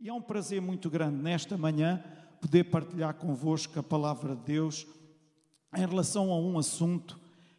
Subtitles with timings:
[0.00, 2.00] E é um prazer muito grande nesta manhã
[2.40, 4.86] poder partilhar convosco a palavra de Deus
[5.76, 7.18] em relação a um assunto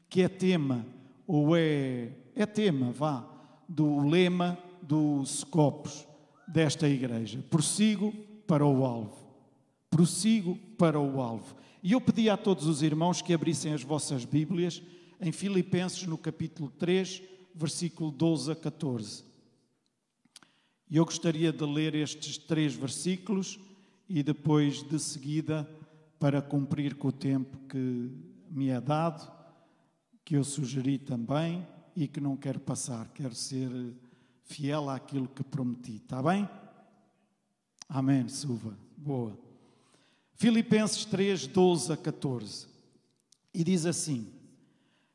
[0.10, 0.86] que é tema,
[1.28, 3.28] ou é, é tema, vá,
[3.68, 6.08] do lema dos copos
[6.48, 7.44] desta igreja.
[7.50, 8.14] Prossigo
[8.48, 9.18] para o alvo.
[9.90, 11.58] Prossigo para o alvo.
[11.84, 14.82] E eu pedi a todos os irmãos que abrissem as vossas Bíblias
[15.20, 17.22] em Filipenses, no capítulo 3,
[17.54, 19.29] versículo 12 a 14.
[20.90, 23.60] E eu gostaria de ler estes três versículos
[24.08, 25.70] e depois, de seguida,
[26.18, 28.12] para cumprir com o tempo que
[28.50, 29.32] me é dado,
[30.26, 33.70] que eu sugeri também e que não quero passar, quero ser
[34.44, 35.98] fiel àquilo que prometi.
[35.98, 36.50] Está bem?
[37.88, 38.76] Amém, Suva.
[38.98, 39.38] Boa.
[40.34, 42.68] Filipenses 3, 12 a 14.
[43.54, 44.32] E diz assim: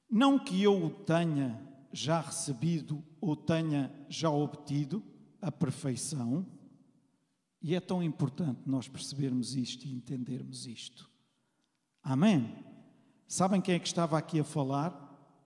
[0.08, 1.60] Não que eu o tenha
[1.92, 5.02] já recebido ou tenha já obtido
[5.44, 6.46] a perfeição,
[7.60, 11.08] e é tão importante nós percebermos isto e entendermos isto.
[12.02, 12.56] Amém?
[13.28, 15.02] Sabem quem é que estava aqui a falar?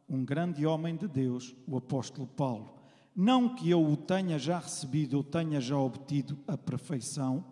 [0.09, 2.79] Um grande homem de Deus, o apóstolo Paulo.
[3.15, 7.45] Não que eu o tenha já recebido ou tenha já obtido a perfeição,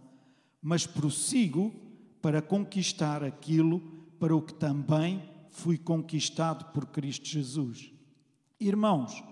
[0.63, 1.75] mas prossigo
[2.23, 3.81] para conquistar aquilo
[4.21, 7.91] para o que também fui conquistado por Cristo Jesus.
[8.61, 9.23] Irmãos,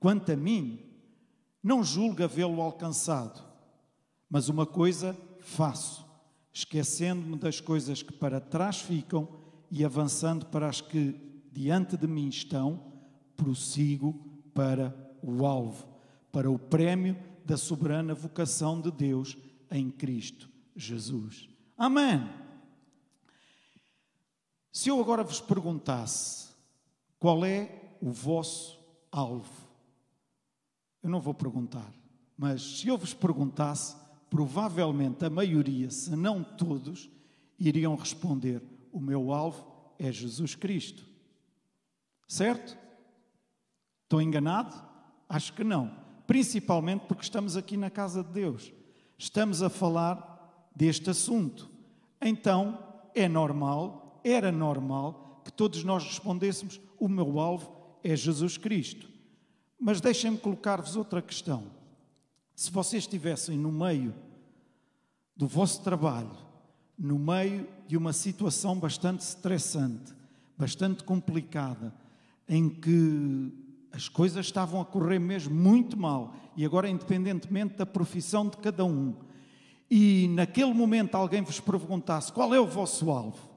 [0.00, 0.80] quanto a mim,
[1.66, 3.42] não julgo havê-lo alcançado,
[4.30, 6.06] mas uma coisa faço,
[6.52, 9.28] esquecendo-me das coisas que para trás ficam
[9.68, 12.92] e avançando para as que diante de mim estão,
[13.36, 14.12] prossigo
[14.54, 15.88] para o alvo,
[16.30, 19.36] para o prémio da soberana vocação de Deus
[19.68, 21.48] em Cristo Jesus.
[21.76, 22.30] Amém.
[24.70, 26.48] Se eu agora vos perguntasse
[27.18, 28.78] qual é o vosso
[29.10, 29.65] alvo,
[31.06, 31.88] eu não vou perguntar,
[32.36, 33.96] mas se eu vos perguntasse,
[34.28, 37.08] provavelmente a maioria, se não todos,
[37.56, 38.60] iriam responder:
[38.92, 39.64] o meu alvo
[40.00, 41.06] é Jesus Cristo.
[42.26, 42.76] Certo?
[44.02, 44.74] Estou enganado?
[45.28, 45.96] Acho que não.
[46.26, 48.72] Principalmente porque estamos aqui na casa de Deus.
[49.16, 51.70] Estamos a falar deste assunto.
[52.20, 52.82] Então,
[53.14, 59.15] é normal, era normal que todos nós respondêssemos: o meu alvo é Jesus Cristo.
[59.78, 61.64] Mas deixem-me colocar-vos outra questão.
[62.54, 64.14] Se vocês estivessem no meio
[65.36, 66.36] do vosso trabalho,
[66.98, 70.14] no meio de uma situação bastante estressante,
[70.56, 71.94] bastante complicada,
[72.48, 73.52] em que
[73.92, 78.84] as coisas estavam a correr mesmo muito mal, e agora, independentemente da profissão de cada
[78.84, 79.14] um,
[79.90, 83.48] e naquele momento alguém vos perguntasse qual é o vosso alvo,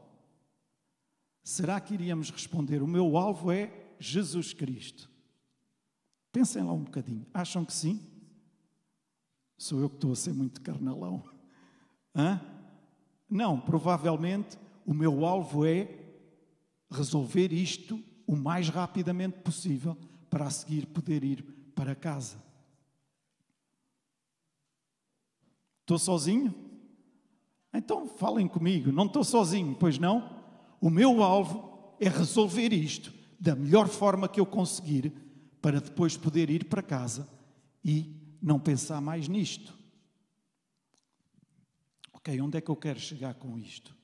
[1.44, 5.10] será que iríamos responder: O meu alvo é Jesus Cristo?
[6.40, 8.00] Pensem lá um bocadinho, acham que sim?
[9.58, 11.22] Sou eu que estou a ser muito carnalão.
[12.16, 12.40] Hã?
[13.30, 16.00] Não, provavelmente o meu alvo é
[16.90, 19.98] resolver isto o mais rapidamente possível
[20.30, 21.44] para a seguir poder ir
[21.76, 22.42] para casa.
[25.82, 26.56] Estou sozinho?
[27.74, 30.42] Então falem comigo, não estou sozinho, pois não?
[30.80, 35.28] O meu alvo é resolver isto da melhor forma que eu conseguir
[35.62, 37.28] para depois poder ir para casa
[37.84, 39.78] e não pensar mais nisto.
[42.14, 43.96] Ok, onde é que eu quero chegar com isto?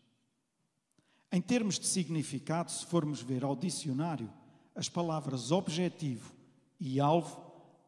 [1.32, 4.32] Em termos de significado, se formos ver ao dicionário,
[4.74, 6.34] as palavras objetivo
[6.80, 7.42] e alvo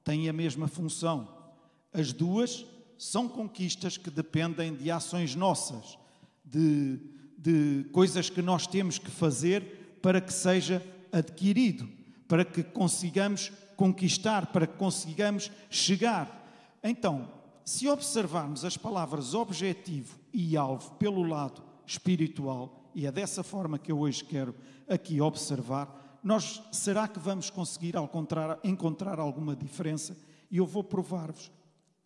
[0.03, 1.51] têm a mesma função.
[1.93, 2.65] As duas
[2.97, 5.97] são conquistas que dependem de ações nossas,
[6.43, 6.99] de,
[7.37, 11.89] de coisas que nós temos que fazer para que seja adquirido,
[12.27, 16.45] para que consigamos conquistar, para que consigamos chegar.
[16.83, 17.31] Então,
[17.63, 23.91] se observarmos as palavras objetivo e alvo pelo lado espiritual, e é dessa forma que
[23.91, 24.55] eu hoje quero
[24.87, 30.17] aqui observar, nós será que vamos conseguir encontrar, encontrar alguma diferença?
[30.49, 31.51] E eu vou provar-vos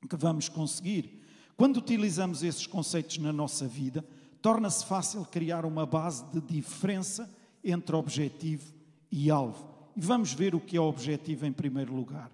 [0.10, 1.24] que vamos conseguir.
[1.56, 4.04] Quando utilizamos esses conceitos na nossa vida,
[4.42, 7.30] torna-se fácil criar uma base de diferença
[7.64, 8.74] entre objetivo
[9.12, 9.71] e alvo.
[9.96, 12.32] E vamos ver o que é objetivo em primeiro lugar.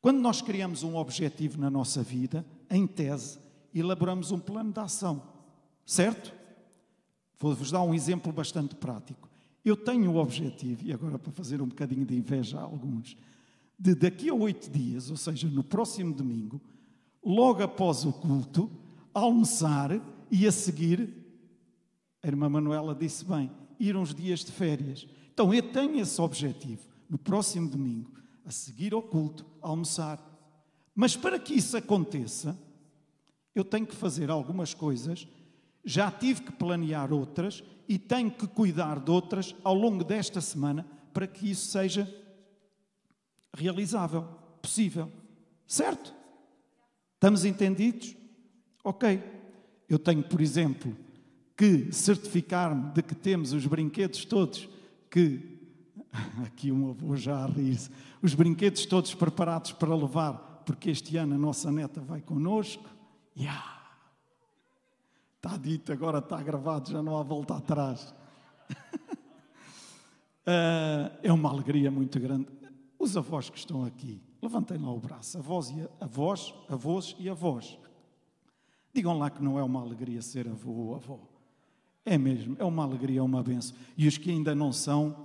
[0.00, 3.38] Quando nós criamos um objetivo na nossa vida, em tese,
[3.74, 5.22] elaboramos um plano de ação,
[5.86, 6.32] certo?
[7.38, 9.28] Vou-vos dar um exemplo bastante prático.
[9.64, 13.16] Eu tenho o objetivo, e agora para fazer um bocadinho de inveja a alguns,
[13.78, 16.60] de daqui a oito dias, ou seja, no próximo domingo,
[17.24, 18.70] logo após o culto,
[19.12, 19.98] almoçar
[20.30, 21.08] e a seguir,
[22.22, 25.06] a irmã Manuela disse bem, ir uns dias de férias.
[25.34, 28.12] Então eu tenho esse objetivo, no próximo domingo,
[28.46, 30.18] a seguir ao culto, almoçar.
[30.94, 32.56] Mas para que isso aconteça,
[33.56, 35.28] Eu tenho que fazer algumas coisas,
[35.84, 40.84] já tive que planear outras e tenho que cuidar de outras ao longo desta semana
[41.12, 42.12] para que isso seja
[43.56, 44.22] realizável,
[44.60, 45.08] possível.
[45.68, 46.12] Certo?
[47.14, 48.16] Estamos entendidos?
[48.82, 49.22] Ok.
[49.88, 50.96] Eu tenho, por exemplo,
[51.56, 54.68] que certificar-me de que temos os brinquedos todos
[55.14, 55.54] que.
[56.44, 57.88] Aqui um avô já a rir-se.
[58.20, 62.88] Os brinquedos todos preparados para levar, porque este ano a nossa neta vai connosco.
[63.36, 63.82] Yeah.
[65.36, 68.14] Está dito, agora está gravado, já não há volta atrás.
[70.40, 72.48] uh, é uma alegria muito grande.
[72.98, 77.78] Os avós que estão aqui, levantem lá o braço, avós, e avós, avós e avós.
[78.92, 81.33] Digam lá que não é uma alegria ser avô ou avó.
[82.04, 83.76] É mesmo, é uma alegria, é uma benção.
[83.96, 85.16] E os que ainda não são,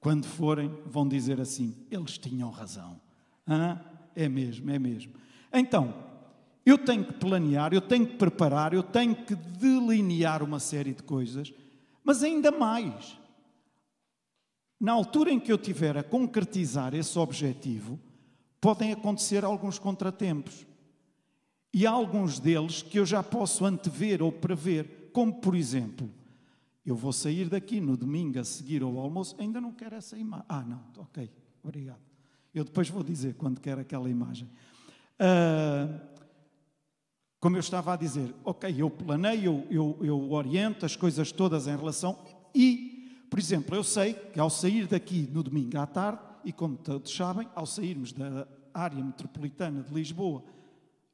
[0.00, 3.00] quando forem, vão dizer assim: eles tinham razão.
[3.46, 3.80] Ah,
[4.14, 5.14] é mesmo, é mesmo.
[5.52, 5.94] Então,
[6.64, 11.02] eu tenho que planear, eu tenho que preparar, eu tenho que delinear uma série de
[11.02, 11.52] coisas,
[12.04, 13.18] mas ainda mais.
[14.80, 17.98] Na altura em que eu tiver a concretizar esse objetivo,
[18.60, 20.66] podem acontecer alguns contratempos.
[21.74, 26.10] E há alguns deles que eu já posso antever ou prever, como por exemplo,
[26.84, 30.46] eu vou sair daqui no domingo a seguir ao almoço, ainda não quero essa imagem.
[30.48, 31.30] Ah, não, ok,
[31.62, 32.00] obrigado.
[32.52, 34.48] Eu depois vou dizer quando quero aquela imagem.
[35.18, 36.12] Uh,
[37.38, 41.66] como eu estava a dizer, ok, eu planeio, eu, eu, eu oriento as coisas todas
[41.66, 42.18] em relação
[42.54, 46.76] e, por exemplo, eu sei que ao sair daqui no domingo à tarde, e como
[46.76, 50.42] todos sabem, ao sairmos da área metropolitana de Lisboa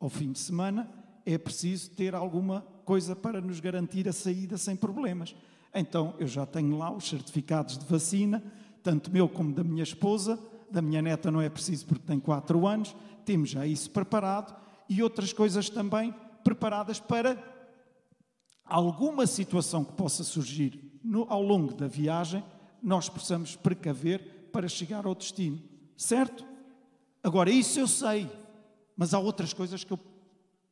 [0.00, 0.88] ao fim de semana,
[1.24, 5.36] é preciso ter alguma coisa para nos garantir a saída sem problemas.
[5.74, 8.42] Então, eu já tenho lá os certificados de vacina,
[8.82, 10.38] tanto meu como da minha esposa,
[10.70, 12.96] da minha neta não é preciso porque tem 4 anos,
[13.26, 14.56] temos já isso preparado
[14.88, 17.36] e outras coisas também preparadas para
[18.64, 22.42] alguma situação que possa surgir no, ao longo da viagem,
[22.82, 25.62] nós possamos precaver para chegar ao destino.
[25.94, 26.42] Certo?
[27.22, 28.30] Agora, isso eu sei,
[28.96, 30.00] mas há outras coisas que eu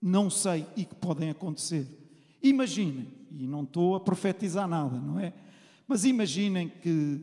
[0.00, 2.05] não sei e que podem acontecer.
[2.42, 5.32] Imaginem, e não estou a profetizar nada, não é?
[5.86, 7.20] Mas imaginem que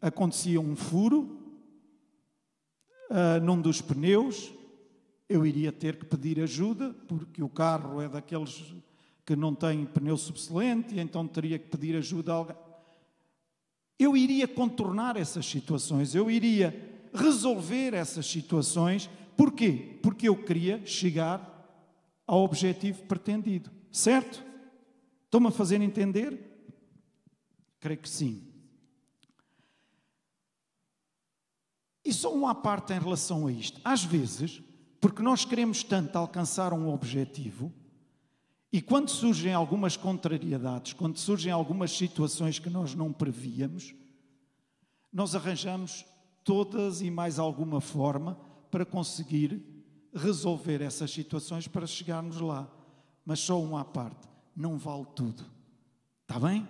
[0.00, 1.38] acontecia um furo
[3.10, 4.52] uh, num dos pneus,
[5.28, 8.74] eu iria ter que pedir ajuda, porque o carro é daqueles
[9.24, 12.56] que não tem pneu subsolente, então teria que pedir ajuda a alguém.
[13.98, 19.08] Eu iria contornar essas situações, eu iria resolver essas situações.
[19.36, 19.98] Porquê?
[20.02, 21.48] Porque eu queria chegar
[22.26, 23.70] ao objetivo pretendido.
[23.92, 24.42] Certo?
[25.26, 26.40] Estão-me a fazer entender?
[27.78, 28.48] Creio que sim.
[32.04, 33.80] E só uma parte em relação a isto.
[33.84, 34.62] Às vezes,
[35.00, 37.72] porque nós queremos tanto alcançar um objetivo,
[38.72, 43.94] e quando surgem algumas contrariedades, quando surgem algumas situações que nós não prevíamos,
[45.12, 46.06] nós arranjamos
[46.42, 48.40] todas e mais alguma forma
[48.70, 49.62] para conseguir
[50.14, 52.70] resolver essas situações para chegarmos lá.
[53.24, 55.44] Mas só uma à parte, não vale tudo.
[56.22, 56.66] Está bem?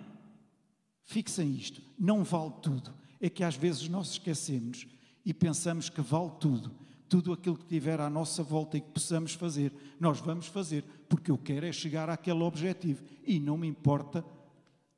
[1.03, 2.93] Fixem isto, não vale tudo.
[3.21, 4.87] É que às vezes nós esquecemos
[5.25, 6.73] e pensamos que vale tudo.
[7.09, 11.31] Tudo aquilo que tiver à nossa volta e que possamos fazer, nós vamos fazer, porque
[11.31, 13.05] eu quero é chegar àquele objetivo.
[13.25, 14.25] E não me importa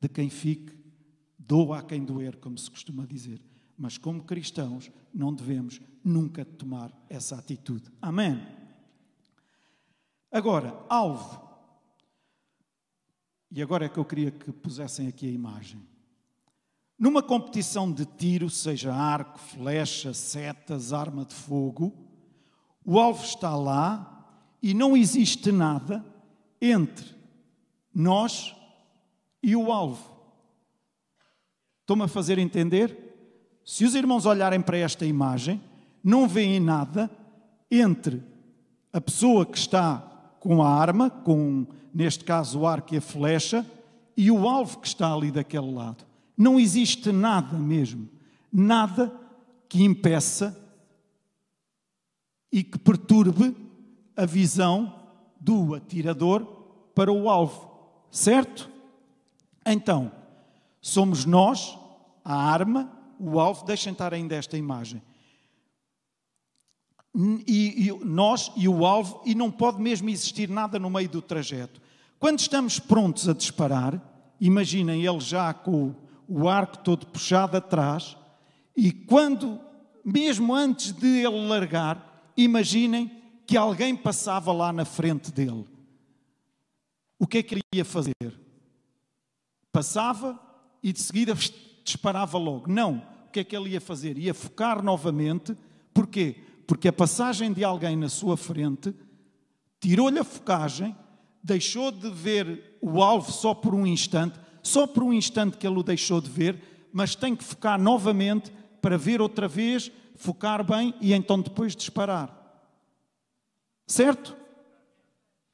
[0.01, 0.73] de quem fique,
[1.39, 3.43] doa a quem doer, como se costuma dizer.
[3.77, 7.91] Mas como cristãos, não devemos nunca tomar essa atitude.
[8.01, 8.41] Amém?
[10.35, 11.41] Agora, alvo.
[13.53, 15.81] E agora é que eu queria que pusessem aqui a imagem.
[16.99, 21.97] Numa competição de tiro, seja arco, flecha, setas, arma de fogo,
[22.85, 24.29] o alvo está lá
[24.61, 26.05] e não existe nada
[26.61, 27.15] entre
[27.95, 28.57] nós
[29.41, 30.11] e o alvo.
[31.83, 33.61] Estou-me a fazer entender?
[33.65, 35.63] Se os irmãos olharem para esta imagem,
[36.03, 37.09] não veem nada
[37.71, 38.21] entre
[38.93, 40.11] a pessoa que está
[40.45, 43.65] com a arma, com, neste caso, o arco e a flecha,
[44.15, 46.05] e o alvo que está ali daquele lado.
[46.37, 48.11] Não existe nada mesmo,
[48.53, 49.11] nada
[49.71, 50.55] que impeça
[52.53, 53.57] e que perturbe
[54.15, 54.95] a visão
[55.41, 56.45] do atirador
[56.95, 57.71] para o alvo,
[58.11, 58.71] certo?
[59.65, 60.13] Então,
[60.79, 61.79] somos nós,
[62.23, 65.01] a arma, o alvo, deixem estar ainda esta imagem.
[67.17, 71.23] E, e, nós e o alvo, e não pode mesmo existir nada no meio do
[71.23, 71.81] trajeto.
[72.19, 74.03] Quando estamos prontos a disparar,
[74.41, 75.95] imaginem ele já com
[76.29, 78.17] o, arco todo puxado atrás,
[78.77, 79.61] e quando,
[80.05, 83.11] mesmo antes de ele largar, imaginem
[83.47, 85.67] que alguém passava lá na frente dele.
[87.19, 88.15] o que é que ele ia fazer?
[89.71, 90.41] Passava
[90.83, 91.35] e de seguida
[91.85, 92.71] disparava logo.
[92.71, 93.03] Não.
[93.27, 94.17] O que é que ele ia fazer?
[94.17, 95.57] Ia focar novamente.
[95.93, 96.44] Porquê?
[96.67, 98.95] Porque a passagem de alguém na sua frente
[99.81, 100.97] tirou-lhe a focagem,
[101.43, 105.79] deixou de ver o alvo só por um instante, só por um instante que ele
[105.79, 110.95] o deixou de ver, mas tem que focar novamente para ver outra vez, focar bem
[111.01, 112.41] e então depois disparar.
[113.87, 114.37] Certo?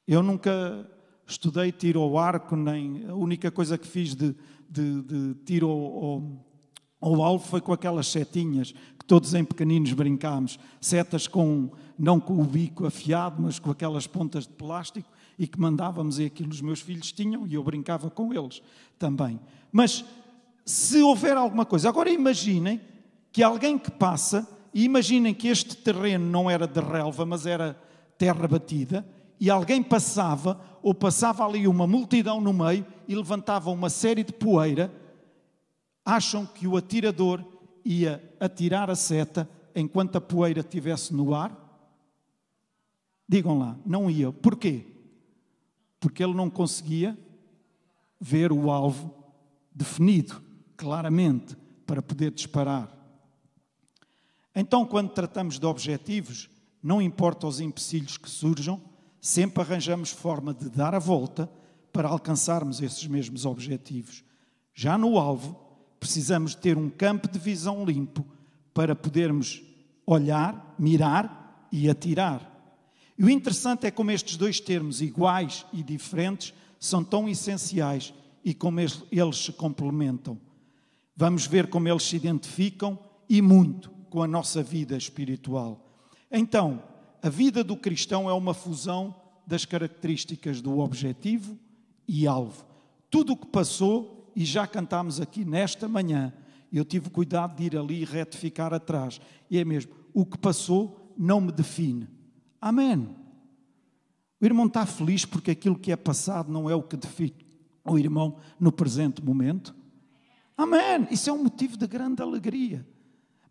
[0.07, 0.89] Eu nunca
[1.25, 4.35] estudei tiro ao arco, nem a única coisa que fiz de,
[4.69, 6.45] de, de tiro ao,
[6.99, 10.59] ao, alvo foi com aquelas setinhas que todos em pequeninos brincámos.
[10.79, 15.59] Setas com, não com o bico afiado, mas com aquelas pontas de plástico e que
[15.59, 18.61] mandávamos e aquilo os meus filhos tinham e eu brincava com eles
[18.99, 19.39] também.
[19.71, 20.05] Mas
[20.63, 22.79] se houver alguma coisa, agora imaginem
[23.31, 27.75] que alguém que passa, e imaginem que este terreno não era de relva, mas era
[28.19, 29.03] terra batida,
[29.39, 34.31] e alguém passava, ou passava ali uma multidão no meio e levantava uma série de
[34.31, 34.93] poeira,
[36.05, 37.43] acham que o atirador
[37.83, 41.57] ia atirar a seta enquanto a poeira estivesse no ar?
[43.27, 44.31] Digam lá, não ia.
[44.31, 44.85] Porquê?
[45.99, 47.17] Porque ele não conseguia
[48.19, 49.13] ver o alvo
[49.73, 50.41] definido,
[50.75, 52.91] claramente, para poder disparar.
[54.53, 56.49] Então, quando tratamos de objetivos,
[56.83, 58.81] não importa os empecilhos que surjam,
[59.21, 61.49] sempre arranjamos forma de dar a volta
[61.93, 64.23] para alcançarmos esses mesmos objetivos.
[64.73, 65.70] Já no alvo,
[66.01, 68.25] precisamos ter um campo de visão limpo
[68.73, 69.61] para podermos
[70.03, 72.49] olhar, mirar e atirar.
[73.15, 78.51] E o interessante é como estes dois termos, iguais e diferentes, são tão essenciais e
[78.51, 80.39] como eles se complementam.
[81.15, 82.97] Vamos ver como eles se identificam
[83.29, 85.87] e muito com a nossa vida espiritual.
[86.31, 86.81] Então,
[87.21, 89.15] a vida do cristão é uma fusão
[89.45, 91.55] das características do objetivo
[92.07, 92.65] e alvo.
[93.07, 96.33] Tudo o que passou, e já cantámos aqui nesta manhã,
[96.71, 99.19] eu tive cuidado de ir ali e retificar atrás.
[99.49, 102.07] E é mesmo, o que passou não me define.
[102.59, 103.09] Amém.
[104.39, 107.35] O irmão está feliz porque aquilo que é passado não é o que define
[107.83, 109.75] o irmão no presente momento.
[110.55, 111.07] Amém.
[111.09, 112.85] Isso é um motivo de grande alegria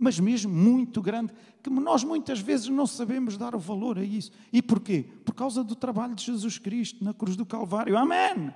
[0.00, 1.30] mas mesmo muito grande,
[1.62, 4.32] que nós muitas vezes não sabemos dar o valor a isso.
[4.50, 5.04] E porquê?
[5.26, 7.99] Por causa do trabalho de Jesus Cristo na cruz do Calvário.
[7.99, 8.50] Amém!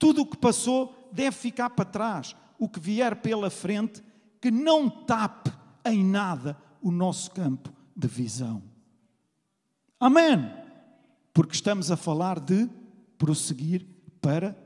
[0.00, 2.34] Tudo o que passou deve ficar para trás.
[2.58, 4.02] O que vier pela frente,
[4.40, 5.52] que não tape
[5.84, 8.62] em nada o nosso campo de visão.
[10.00, 10.50] Amém!
[11.34, 12.66] Porque estamos a falar de
[13.18, 13.86] prosseguir
[14.22, 14.56] para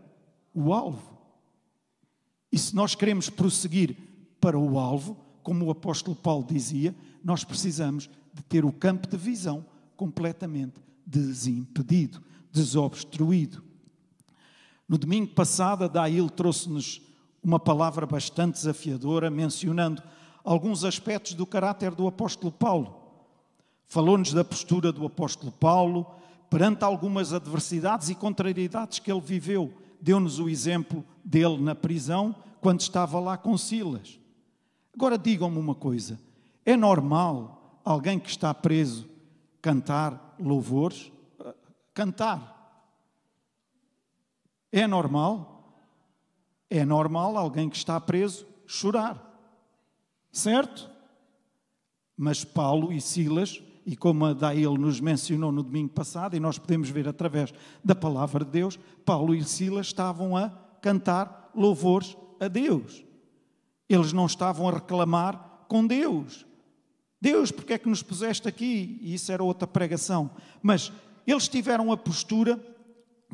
[0.55, 1.19] o alvo.
[2.53, 3.97] E se nós queremos prosseguir
[4.41, 9.17] para o alvo, como o apóstolo Paulo dizia, nós precisamos de ter o campo de
[9.17, 12.23] visão completamente desimpedido,
[12.53, 13.74] desobstruído.
[14.89, 17.01] No domingo passado, Dail trouxe-nos
[17.43, 20.03] uma palavra bastante desafiadora, mencionando
[20.43, 22.97] alguns aspectos do caráter do apóstolo Paulo.
[23.87, 26.07] Falou-nos da postura do apóstolo Paulo
[26.51, 29.73] perante algumas adversidades e contrariedades que ele viveu.
[30.01, 34.19] Deu-nos o exemplo dele na prisão, quando estava lá com Silas.
[34.95, 36.19] Agora digam-me uma coisa:
[36.65, 39.09] é normal alguém que está preso
[39.61, 41.11] cantar louvores?
[41.93, 42.54] Cantar.
[44.77, 45.73] É normal?
[46.69, 49.25] É normal alguém que está preso chorar.
[50.33, 50.91] Certo?
[52.17, 56.59] Mas Paulo e Silas, e como a Daíl nos mencionou no domingo passado, e nós
[56.59, 57.55] podemos ver através
[57.85, 60.49] da palavra de Deus, Paulo e Silas estavam a
[60.83, 63.05] cantar louvores a Deus.
[63.89, 66.45] Eles não estavam a reclamar com Deus.
[67.21, 68.99] Deus, porque é que nos puseste aqui?
[69.01, 70.33] E isso era outra pregação.
[70.61, 70.91] Mas
[71.25, 72.61] eles tiveram a postura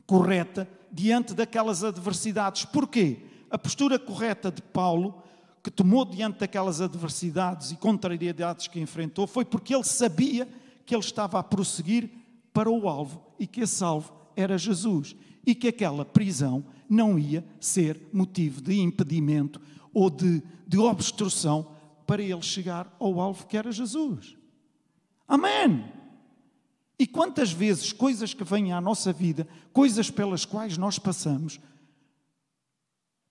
[0.07, 2.65] correta diante daquelas adversidades.
[2.65, 3.19] Porquê?
[3.51, 5.23] A postura correta de Paulo,
[5.63, 10.49] que tomou diante daquelas adversidades e contrariedades que enfrentou, foi porque ele sabia
[10.87, 12.11] que ele estava a prosseguir
[12.53, 15.15] para o alvo e que esse alvo era Jesus
[15.47, 19.61] e que aquela prisão não ia ser motivo de impedimento
[19.93, 21.73] ou de, de obstrução
[22.07, 24.37] para ele chegar ao alvo que era Jesus.
[25.29, 26.00] Amém!
[27.01, 31.59] E quantas vezes coisas que vêm à nossa vida, coisas pelas quais nós passamos,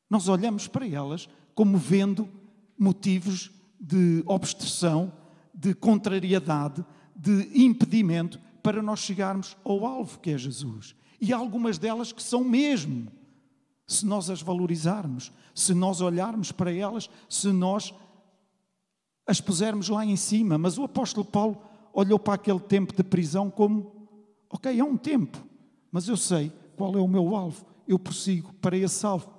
[0.09, 2.27] nós olhamos para elas como vendo
[2.75, 5.13] motivos de obstrução,
[5.53, 6.83] de contrariedade,
[7.15, 10.95] de impedimento para nós chegarmos ao alvo que é Jesus.
[11.21, 13.11] E há algumas delas que são mesmo
[13.85, 17.93] se nós as valorizarmos, se nós olharmos para elas, se nós
[19.27, 20.57] as pusermos lá em cima.
[20.57, 24.09] Mas o apóstolo Paulo olhou para aquele tempo de prisão como:
[24.49, 25.43] ok, é um tempo,
[25.91, 29.29] mas eu sei qual é o meu alvo, eu prossigo para esse alvo,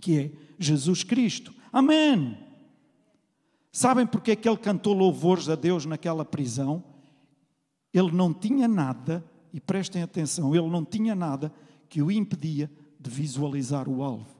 [0.00, 1.54] que é Jesus Cristo.
[1.72, 2.38] Amém!
[3.70, 6.82] Sabem porque é que ele cantou louvores a Deus naquela prisão?
[7.92, 9.22] Ele não tinha nada,
[9.52, 11.52] e prestem atenção, ele não tinha nada
[11.88, 14.36] que o impedia de visualizar o alvo.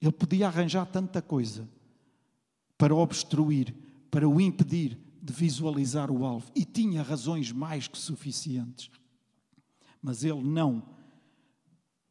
[0.00, 1.68] Ele podia arranjar tanta coisa
[2.76, 3.74] para obstruir,
[4.10, 8.90] para o impedir de visualizar o alvo, e tinha razões mais que suficientes.
[10.02, 10.82] Mas ele não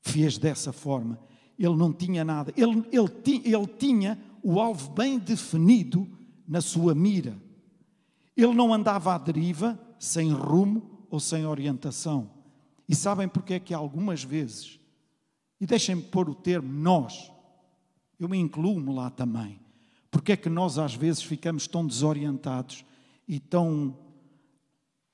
[0.01, 1.19] fez dessa forma.
[1.59, 2.51] Ele não tinha nada.
[2.57, 6.09] Ele, ele, ele tinha o alvo bem definido
[6.47, 7.37] na sua mira.
[8.35, 12.31] Ele não andava à deriva, sem rumo ou sem orientação.
[12.89, 14.79] E sabem porque é que algumas vezes,
[15.61, 17.31] e deixem-me pôr o termo nós,
[18.19, 19.59] eu me incluo-me lá também,
[20.09, 22.83] porque é que nós às vezes ficamos tão desorientados
[23.27, 23.97] e tão,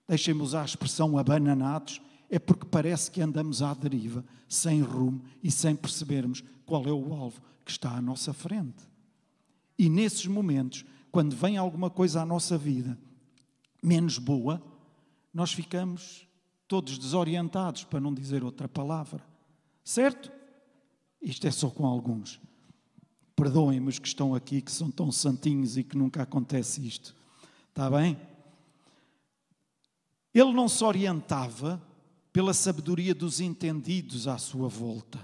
[0.07, 5.51] deixem-me usar a expressão, abananados, é porque parece que andamos à deriva, sem rumo e
[5.51, 8.87] sem percebermos qual é o alvo que está à nossa frente.
[9.77, 12.97] E nesses momentos, quando vem alguma coisa à nossa vida
[13.81, 14.61] menos boa,
[15.33, 16.27] nós ficamos
[16.67, 19.25] todos desorientados, para não dizer outra palavra.
[19.83, 20.31] Certo?
[21.19, 22.39] Isto é só com alguns.
[23.35, 27.15] Perdoem-me os que estão aqui, que são tão santinhos e que nunca acontece isto.
[27.79, 28.17] Está bem?
[30.33, 31.81] Ele não se orientava
[32.33, 35.17] pela sabedoria dos entendidos à sua volta.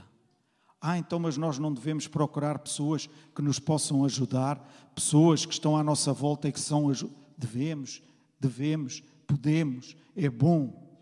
[0.80, 5.76] Ah, então, mas nós não devemos procurar pessoas que nos possam ajudar, pessoas que estão
[5.76, 6.90] à nossa volta e que são.
[7.38, 8.02] Devemos,
[8.40, 10.98] devemos, podemos, é bom.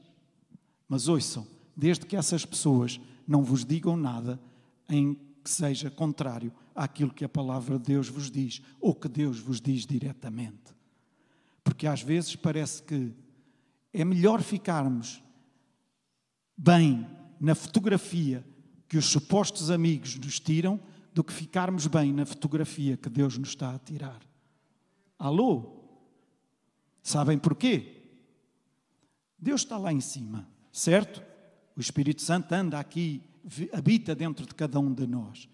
[0.89, 1.45] Mas ouçam,
[1.77, 4.41] desde que essas pessoas não vos digam nada
[4.89, 9.37] em que seja contrário àquilo que a palavra de Deus vos diz ou que Deus
[9.37, 10.73] vos diz diretamente.
[11.63, 13.13] Porque às vezes parece que
[13.93, 15.23] é melhor ficarmos
[16.57, 17.07] bem
[17.39, 18.45] na fotografia
[18.87, 20.79] que os supostos amigos nos tiram
[21.13, 24.19] do que ficarmos bem na fotografia que Deus nos está a tirar.
[25.17, 25.83] Alô?
[27.01, 28.01] Sabem porquê?
[29.37, 31.21] Deus está lá em cima, certo?
[31.75, 33.21] O Espírito Santo anda aqui,
[33.71, 35.49] habita dentro de cada um de nós.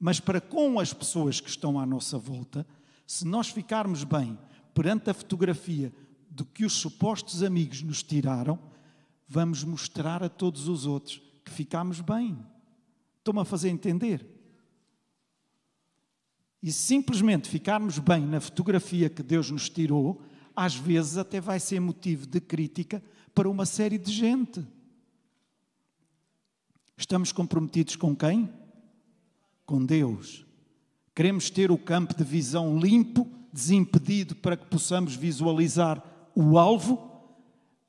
[0.00, 2.66] Mas para com as pessoas que estão à nossa volta,
[3.06, 4.38] se nós ficarmos bem
[4.74, 5.92] perante a fotografia
[6.28, 8.58] do que os supostos amigos nos tiraram,
[9.28, 12.36] vamos mostrar a todos os outros que ficamos bem.
[13.18, 14.26] Estou-me a fazer entender?
[16.62, 20.22] E simplesmente ficarmos bem na fotografia que Deus nos tirou,
[20.56, 23.02] às vezes até vai ser motivo de crítica
[23.34, 24.66] para uma série de gente.
[26.96, 28.52] Estamos comprometidos com quem?
[29.66, 30.46] Com Deus.
[31.14, 36.02] Queremos ter o campo de visão limpo, desimpedido, para que possamos visualizar
[36.34, 37.14] o alvo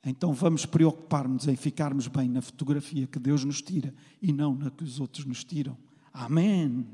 [0.08, 4.70] então vamos preocupar-nos em ficarmos bem na fotografia que Deus nos tira e não na
[4.70, 5.76] que os outros nos tiram.
[6.12, 6.86] Amém.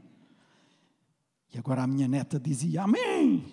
[1.52, 3.44] E agora a minha neta dizia: Amém.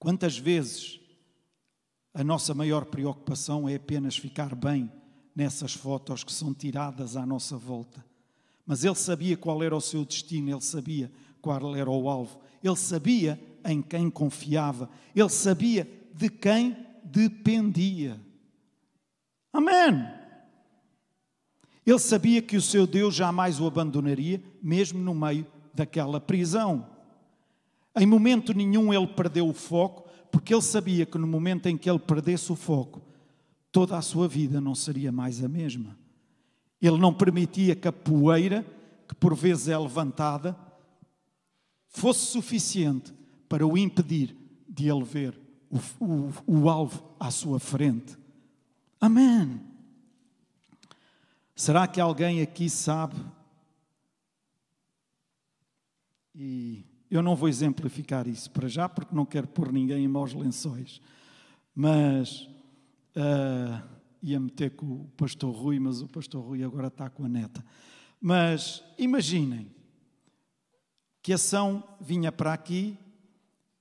[0.00, 0.98] Quantas vezes
[2.12, 4.90] a nossa maior preocupação é apenas ficar bem
[5.32, 8.04] nessas fotos que são tiradas à nossa volta?
[8.66, 11.08] Mas ele sabia qual era o seu destino, ele sabia
[11.46, 18.20] qual era o alvo, ele sabia em quem confiava, ele sabia de quem dependia.
[19.52, 20.04] Amém.
[21.86, 26.84] Ele sabia que o seu Deus jamais o abandonaria, mesmo no meio daquela prisão.
[27.96, 31.88] Em momento nenhum ele perdeu o foco, porque ele sabia que no momento em que
[31.88, 33.00] ele perdesse o foco,
[33.70, 35.96] toda a sua vida não seria mais a mesma.
[36.82, 38.66] Ele não permitia que a poeira,
[39.06, 40.65] que por vezes é levantada,
[41.96, 43.10] fosse suficiente
[43.48, 44.36] para o impedir
[44.68, 48.18] de ele ver o, o, o alvo à sua frente.
[49.00, 49.58] Amém.
[51.54, 53.16] Será que alguém aqui sabe?
[56.34, 60.34] E eu não vou exemplificar isso para já, porque não quero pôr ninguém em maus
[60.34, 61.00] lençóis.
[61.74, 62.42] Mas
[63.16, 63.82] uh,
[64.22, 67.64] ia meter com o pastor Rui, mas o pastor Rui agora está com a neta.
[68.20, 69.74] Mas imaginem
[71.26, 72.96] que ação vinha para aqui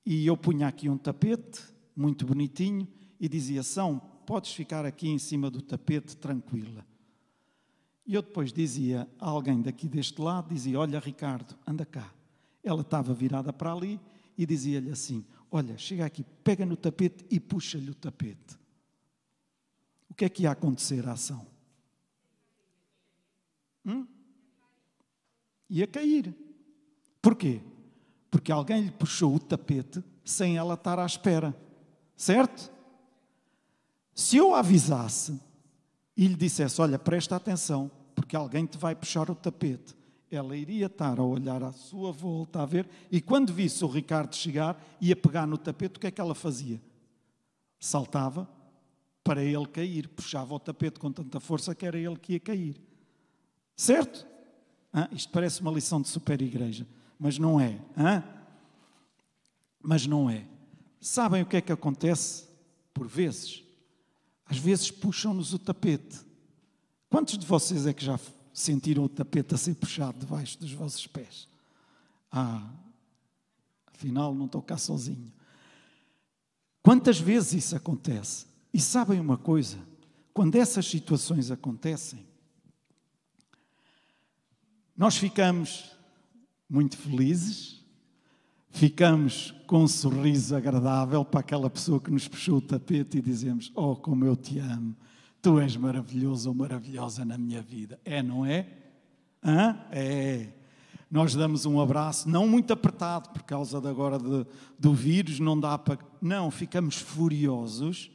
[0.04, 1.62] e eu punha aqui um tapete
[1.96, 2.88] muito bonitinho,
[3.20, 6.84] e dizia: São, podes ficar aqui em cima do tapete tranquila.
[8.04, 12.12] E eu depois dizia a alguém daqui deste lado: dizia, Olha, Ricardo, anda cá.
[12.64, 14.00] Ela estava virada para ali
[14.36, 18.58] e dizia-lhe assim: Olha, chega aqui, pega no tapete e puxa-lhe o tapete.
[20.10, 21.46] O que é que ia acontecer à ação?
[23.86, 24.08] Hum?
[25.70, 26.45] Ia cair.
[27.26, 27.60] Porquê?
[28.30, 31.58] Porque alguém lhe puxou o tapete sem ela estar à espera.
[32.16, 32.72] Certo?
[34.14, 35.42] Se eu avisasse
[36.16, 39.96] e lhe dissesse: Olha, presta atenção, porque alguém te vai puxar o tapete.
[40.30, 44.36] Ela iria estar a olhar à sua volta, a ver, e quando visse o Ricardo
[44.36, 46.80] chegar, ia pegar no tapete, o que é que ela fazia?
[47.80, 48.48] Saltava
[49.24, 52.80] para ele cair, puxava o tapete com tanta força que era ele que ia cair.
[53.76, 54.28] Certo?
[54.94, 56.86] Ah, isto parece uma lição de super igreja,
[57.20, 57.80] mas não é.
[57.96, 58.24] Ah?
[59.82, 60.48] Mas não é.
[61.00, 62.46] Sabem o que é que acontece?
[62.94, 63.64] Por vezes,
[64.46, 66.26] às vezes puxam-nos o tapete.
[67.10, 68.20] Quantos de vocês é que já
[68.54, 71.48] sentiram o tapete a ser puxado debaixo dos vossos pés?
[72.32, 72.70] Ah,
[73.88, 75.32] afinal não estou cá sozinho.
[76.82, 78.46] Quantas vezes isso acontece?
[78.74, 79.78] E sabem uma coisa?
[80.34, 82.26] Quando essas situações acontecem,
[84.96, 85.95] nós ficamos
[86.70, 87.84] muito felizes,
[88.70, 93.72] ficamos com um sorriso agradável para aquela pessoa que nos puxou o tapete e dizemos:
[93.76, 94.96] Oh, como eu te amo,
[95.42, 98.00] tu és maravilhoso ou maravilhosa na minha vida.
[98.04, 98.68] É, não é?
[99.44, 99.80] Hã?
[99.92, 100.48] É.
[101.10, 104.46] Nós damos um abraço, não muito apertado, por causa de agora de,
[104.78, 106.00] do vírus, não dá para.
[106.22, 108.12] Não, ficamos furiosos,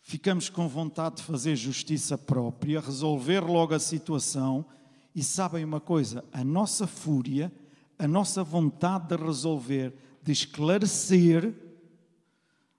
[0.00, 4.64] ficamos com vontade de fazer justiça própria, resolver logo a situação
[5.18, 6.24] e sabem uma coisa?
[6.32, 7.52] A nossa fúria,
[7.98, 11.52] a nossa vontade de resolver, de esclarecer,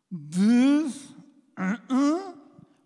[0.10, 0.90] de.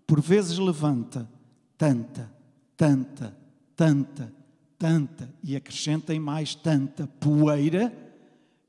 [0.08, 1.30] Por vezes levanta
[1.78, 2.34] tanta,
[2.76, 3.38] tanta,
[3.76, 4.34] tanta,
[4.80, 7.96] tanta e acrescentem mais tanta poeira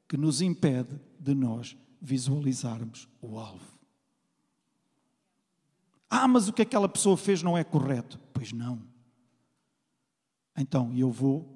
[0.07, 3.79] que nos impede de nós visualizarmos o alvo.
[6.11, 8.21] Ah, mas o que aquela pessoa fez não é correto.
[8.35, 8.94] Pois não.
[10.57, 11.55] Então eu vou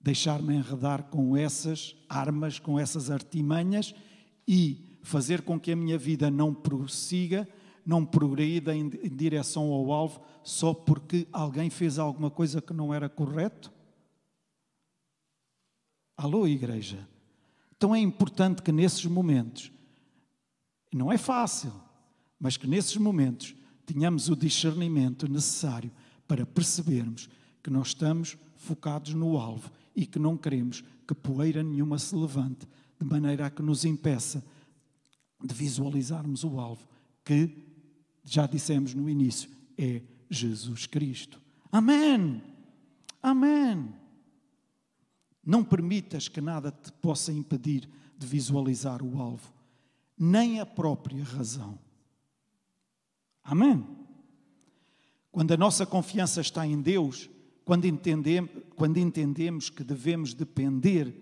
[0.00, 3.94] deixar-me enredar com essas armas, com essas artimanhas
[4.46, 7.48] e fazer com que a minha vida não prossiga,
[7.84, 13.08] não progrida em, direção ao alvo só porque alguém fez alguma coisa que não era
[13.08, 13.72] correto?
[16.16, 17.06] Alô, igreja?
[17.76, 19.70] Então é importante que nesses momentos,
[20.92, 21.72] não é fácil,
[22.38, 25.90] mas que nesses momentos tenhamos o discernimento necessário
[26.26, 27.28] para percebermos
[27.66, 32.64] que nós estamos focados no alvo e que não queremos que poeira nenhuma se levante,
[32.96, 34.44] de maneira a que nos impeça
[35.42, 36.86] de visualizarmos o alvo,
[37.24, 37.50] que
[38.22, 40.00] já dissemos no início, é
[40.30, 41.42] Jesus Cristo.
[41.72, 42.40] Amém!
[43.20, 43.92] Amém!
[45.44, 49.52] Não permitas que nada te possa impedir de visualizar o alvo,
[50.16, 51.76] nem a própria razão.
[53.42, 53.84] Amém?
[55.32, 57.28] Quando a nossa confiança está em Deus,
[57.66, 61.12] quando entendemos, quando entendemos que devemos depender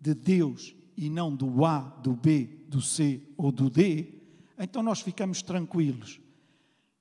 [0.00, 4.12] de Deus e não do A, do B, do C ou do D,
[4.58, 6.20] então nós ficamos tranquilos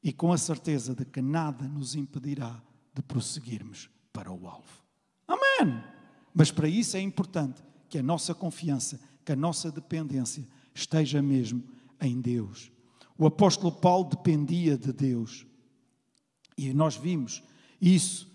[0.03, 2.61] e com a certeza de que nada nos impedirá
[2.93, 4.83] de prosseguirmos para o alvo.
[5.27, 5.83] Amém!
[6.31, 11.63] Mas para isso é importante que a nossa confiança, que a nossa dependência esteja mesmo
[11.99, 12.71] em Deus.
[13.17, 15.47] O apóstolo Paulo dependia de Deus.
[16.55, 17.41] E nós vimos
[17.81, 18.31] isso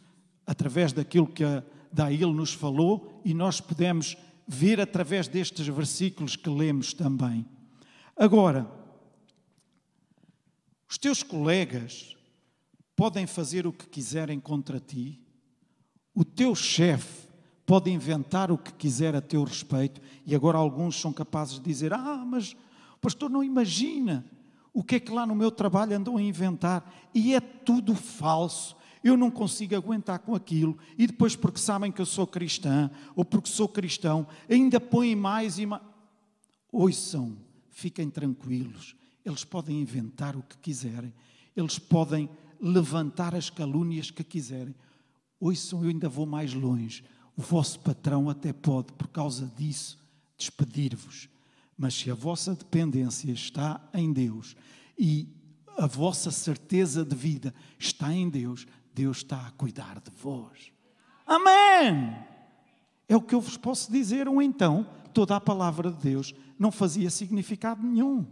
[0.49, 6.49] através daquilo que a Daíl nos falou e nós podemos ver através destes versículos que
[6.49, 7.45] lemos também.
[8.17, 8.67] Agora,
[10.89, 12.17] os teus colegas
[12.97, 15.21] podem fazer o que quiserem contra ti,
[16.15, 17.29] o teu chefe
[17.67, 21.93] pode inventar o que quiser a teu respeito, e agora alguns são capazes de dizer:
[21.93, 22.57] Ah, mas
[23.03, 24.25] pastor não imagina
[24.73, 28.78] o que é que lá no meu trabalho andam a inventar, e é tudo falso
[29.03, 33.25] eu não consigo aguentar com aquilo, e depois, porque sabem que eu sou cristã, ou
[33.25, 35.83] porque sou cristão, ainda põem mais e mais.
[36.71, 37.37] Ouçam,
[37.71, 41.13] fiquem tranquilos, eles podem inventar o que quiserem,
[41.57, 42.29] eles podem
[42.61, 44.75] levantar as calúnias que quiserem.
[45.41, 47.05] Ouçam, eu ainda vou mais longe.
[47.37, 49.99] O vosso patrão até pode, por causa disso,
[50.37, 51.29] despedir-vos.
[51.77, 54.57] Mas se a vossa dependência está em Deus
[54.99, 55.29] e
[55.79, 58.67] a vossa certeza de vida está em Deus,
[58.99, 60.73] Deus está a cuidar de vós.
[61.25, 62.17] Amém!
[63.09, 64.85] É o que eu vos posso dizer, ou então
[65.15, 68.27] toda a palavra de Deus não fazia significado nenhum.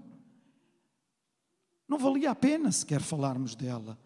[1.89, 3.97] Não valia a pena sequer falarmos dela.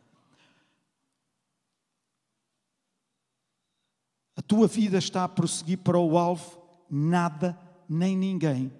[4.37, 8.71] A tua vida está a prosseguir para o alvo, nada nem ninguém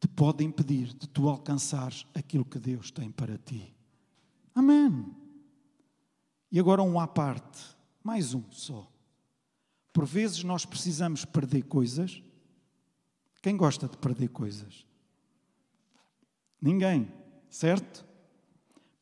[0.00, 3.72] te pode impedir de tu alcançares aquilo que Deus tem para ti.
[4.52, 5.23] Amém.
[6.54, 7.58] E agora um à parte,
[8.00, 8.88] mais um só.
[9.92, 12.22] Por vezes nós precisamos perder coisas.
[13.42, 14.86] Quem gosta de perder coisas?
[16.62, 17.12] Ninguém,
[17.50, 18.06] certo?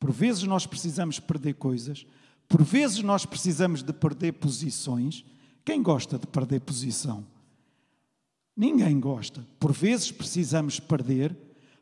[0.01, 2.07] Por vezes nós precisamos perder coisas
[2.49, 5.23] Por vezes nós precisamos de perder posições.
[5.63, 7.27] Quem gosta de perder posição?
[8.57, 9.47] Ninguém gosta.
[9.61, 11.37] Por vezes precisamos perder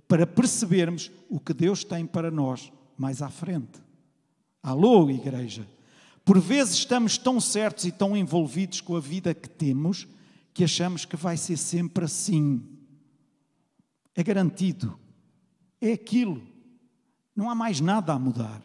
[0.09, 3.81] para percebermos o que Deus tem para nós mais à frente.
[4.63, 5.67] Alô, igreja.
[6.25, 10.07] Por vezes estamos tão certos e tão envolvidos com a vida que temos
[10.53, 12.63] que achamos que vai ser sempre assim.
[14.15, 14.99] É garantido.
[15.81, 16.43] É aquilo.
[17.35, 18.63] Não há mais nada a mudar.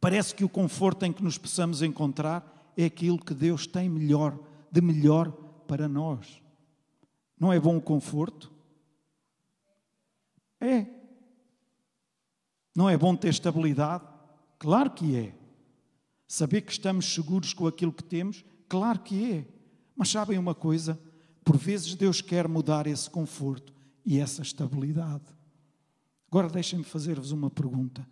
[0.00, 4.38] Parece que o conforto em que nos possamos encontrar é aquilo que Deus tem melhor,
[4.70, 5.32] de melhor
[5.66, 6.40] para nós.
[7.38, 8.52] Não é bom o conforto?
[10.60, 10.99] É.
[12.74, 14.04] Não é bom ter estabilidade?
[14.58, 15.34] Claro que é.
[16.26, 18.44] Saber que estamos seguros com aquilo que temos?
[18.68, 19.44] Claro que é.
[19.96, 20.98] Mas sabem uma coisa?
[21.44, 23.72] Por vezes Deus quer mudar esse conforto
[24.04, 25.24] e essa estabilidade.
[26.30, 28.06] Agora deixem-me fazer-vos uma pergunta.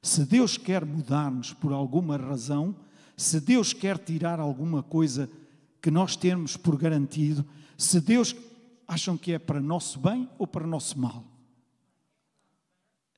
[0.00, 2.74] Se Deus quer mudar-nos por alguma razão,
[3.16, 5.30] se Deus quer tirar alguma coisa
[5.80, 7.44] que nós temos por garantido,
[7.76, 8.34] se Deus
[8.88, 11.24] acham que é para nosso bem ou para nosso mal?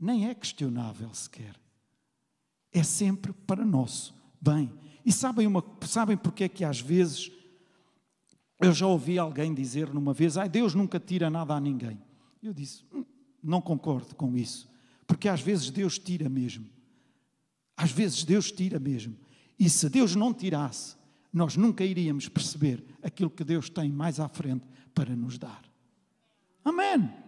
[0.04, 1.58] Nem é questionável sequer.
[2.70, 4.70] É sempre para nosso bem.
[5.02, 7.32] E sabem, uma, sabem porque é que às vezes
[8.60, 11.98] eu já ouvi alguém dizer numa vez: ah, Deus nunca tira nada a ninguém.
[12.42, 13.02] Eu disse: hum,
[13.42, 14.70] não concordo com isso,
[15.06, 16.66] porque às vezes Deus tira mesmo.
[17.74, 19.16] Às vezes Deus tira mesmo.
[19.58, 20.96] E se Deus não tirasse,
[21.32, 25.64] nós nunca iríamos perceber aquilo que Deus tem mais à frente para nos dar.
[26.62, 27.23] Amém.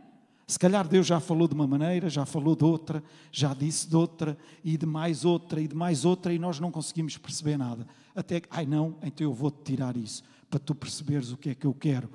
[0.46, 3.96] Se calhar Deus já falou de uma maneira, já falou de outra, já disse de
[3.96, 7.86] outra, e de mais outra, e de mais outra, e nós não conseguimos perceber nada.
[8.14, 11.54] Até que, ai não, então eu vou-te tirar isso, para tu perceberes o que é
[11.54, 12.08] que eu quero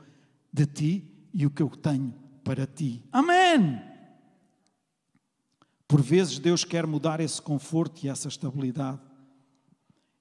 [0.52, 3.04] de ti e o que eu tenho para ti.
[3.12, 3.82] Amém!
[5.86, 9.02] Por vezes Deus quer mudar esse conforto e essa estabilidade.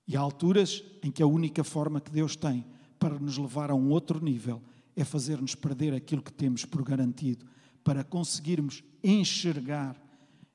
[0.07, 2.65] E há alturas em que a única forma que Deus tem
[2.99, 4.61] para nos levar a um outro nível
[4.97, 7.47] é fazer-nos perder aquilo que temos por garantido,
[7.91, 10.01] para conseguirmos enxergar.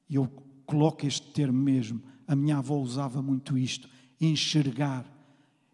[0.10, 0.26] E eu
[0.66, 3.90] coloco este termo mesmo, a minha avó usava muito isto:
[4.22, 5.06] enxergar.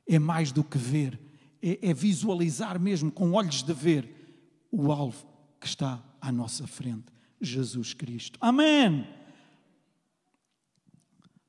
[0.07, 1.21] É mais do que ver,
[1.61, 5.23] é, é visualizar mesmo com olhos de ver o alvo
[5.59, 7.05] que está à nossa frente,
[7.39, 8.39] Jesus Cristo.
[8.41, 9.07] Amém!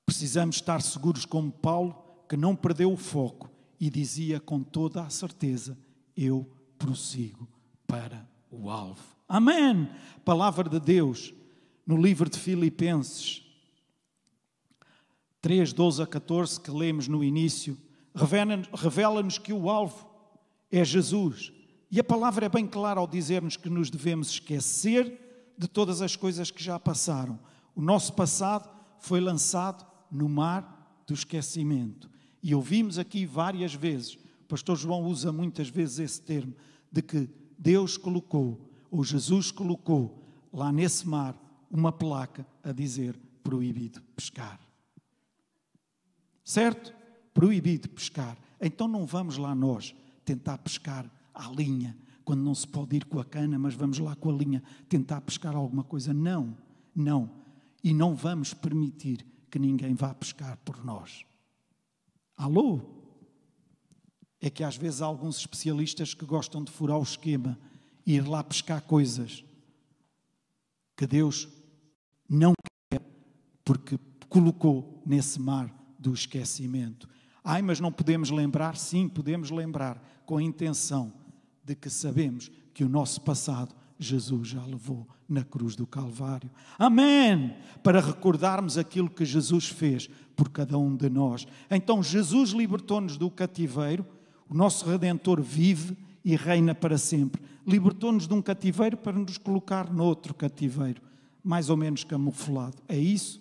[0.04, 1.96] Precisamos estar seguros, como Paulo,
[2.28, 5.74] que não perdeu o foco e dizia com toda a certeza:
[6.14, 6.46] Eu
[6.76, 7.48] prossigo
[7.86, 9.21] para o alvo.
[9.32, 9.88] Amém!
[10.26, 11.32] Palavra de Deus
[11.86, 13.42] no livro de Filipenses
[15.40, 17.78] 3, 12 a 14, que lemos no início,
[18.14, 20.06] revela-nos que o alvo
[20.70, 21.50] é Jesus.
[21.90, 26.14] E a palavra é bem clara ao dizer-nos que nos devemos esquecer de todas as
[26.14, 27.40] coisas que já passaram.
[27.74, 28.68] O nosso passado
[28.98, 32.10] foi lançado no mar do esquecimento.
[32.42, 36.54] E ouvimos aqui várias vezes, o pastor João usa muitas vezes esse termo,
[36.92, 41.34] de que Deus colocou, ou Jesus colocou, lá nesse mar,
[41.70, 44.60] uma placa a dizer proibido pescar.
[46.44, 46.94] Certo?
[47.32, 48.36] Proibido pescar.
[48.60, 49.94] Então não vamos lá nós
[50.26, 54.14] tentar pescar à linha, quando não se pode ir com a cana, mas vamos lá
[54.14, 56.12] com a linha tentar pescar alguma coisa.
[56.12, 56.54] Não,
[56.94, 57.30] não.
[57.82, 61.24] E não vamos permitir que ninguém vá pescar por nós.
[62.36, 62.82] Alô?
[64.38, 67.58] É que às vezes há alguns especialistas que gostam de furar o esquema
[68.06, 69.44] ir lá pescar coisas
[70.96, 71.48] que Deus
[72.28, 72.52] não
[72.90, 73.00] quer,
[73.64, 77.08] porque colocou nesse mar do esquecimento.
[77.44, 78.76] Ai, mas não podemos lembrar?
[78.76, 81.12] Sim, podemos lembrar, com a intenção
[81.64, 86.50] de que sabemos que o nosso passado Jesus já levou na cruz do Calvário.
[86.78, 87.56] Amém!
[87.82, 91.46] Para recordarmos aquilo que Jesus fez por cada um de nós.
[91.70, 94.06] Então, Jesus libertou-nos do cativeiro,
[94.48, 97.42] o nosso Redentor vive e reina para sempre.
[97.66, 101.00] Libertou-nos de um cativeiro para nos colocar noutro cativeiro,
[101.42, 102.76] mais ou menos camuflado.
[102.88, 103.40] É isso?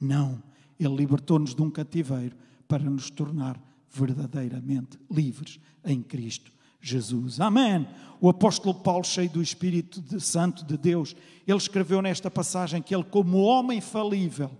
[0.00, 0.42] Não.
[0.78, 7.40] Ele libertou-nos de um cativeiro para nos tornar verdadeiramente livres em Cristo Jesus.
[7.40, 7.86] Amém.
[8.20, 11.14] O apóstolo Paulo, cheio do Espírito de Santo de Deus,
[11.46, 14.50] ele escreveu nesta passagem que ele, como homem falível,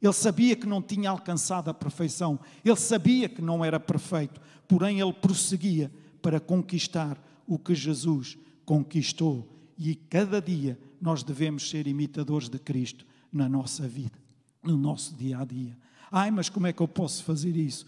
[0.00, 5.00] ele sabia que não tinha alcançado a perfeição, ele sabia que não era perfeito, porém
[5.00, 9.48] ele prosseguia para conquistar o que Jesus conquistou.
[9.76, 14.18] E cada dia nós devemos ser imitadores de Cristo na nossa vida,
[14.62, 15.76] no nosso dia a dia.
[16.12, 17.86] Ai, mas como é que eu posso fazer isso?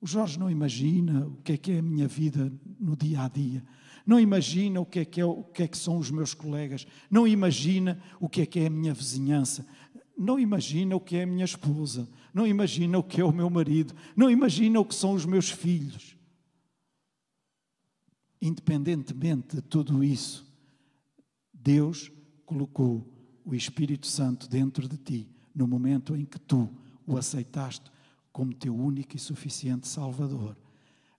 [0.00, 3.28] O Jorge não imagina o que é que é a minha vida no dia a
[3.28, 3.62] dia.
[4.04, 6.84] Não imagina o que é que, é, o que, é que são os meus colegas.
[7.08, 9.64] Não imagina o que é que é a minha vizinhança.
[10.18, 13.48] não imagina o que é a minha esposa, não imagina o que é o meu
[13.48, 16.16] marido, não imagina o que são os meus filhos.
[18.42, 20.44] Independentemente de tudo isso,
[21.54, 22.10] Deus
[22.44, 23.06] colocou
[23.44, 26.68] o Espírito Santo dentro de ti no momento em que tu
[27.06, 27.88] o aceitaste
[28.32, 30.56] como teu único e suficiente Salvador.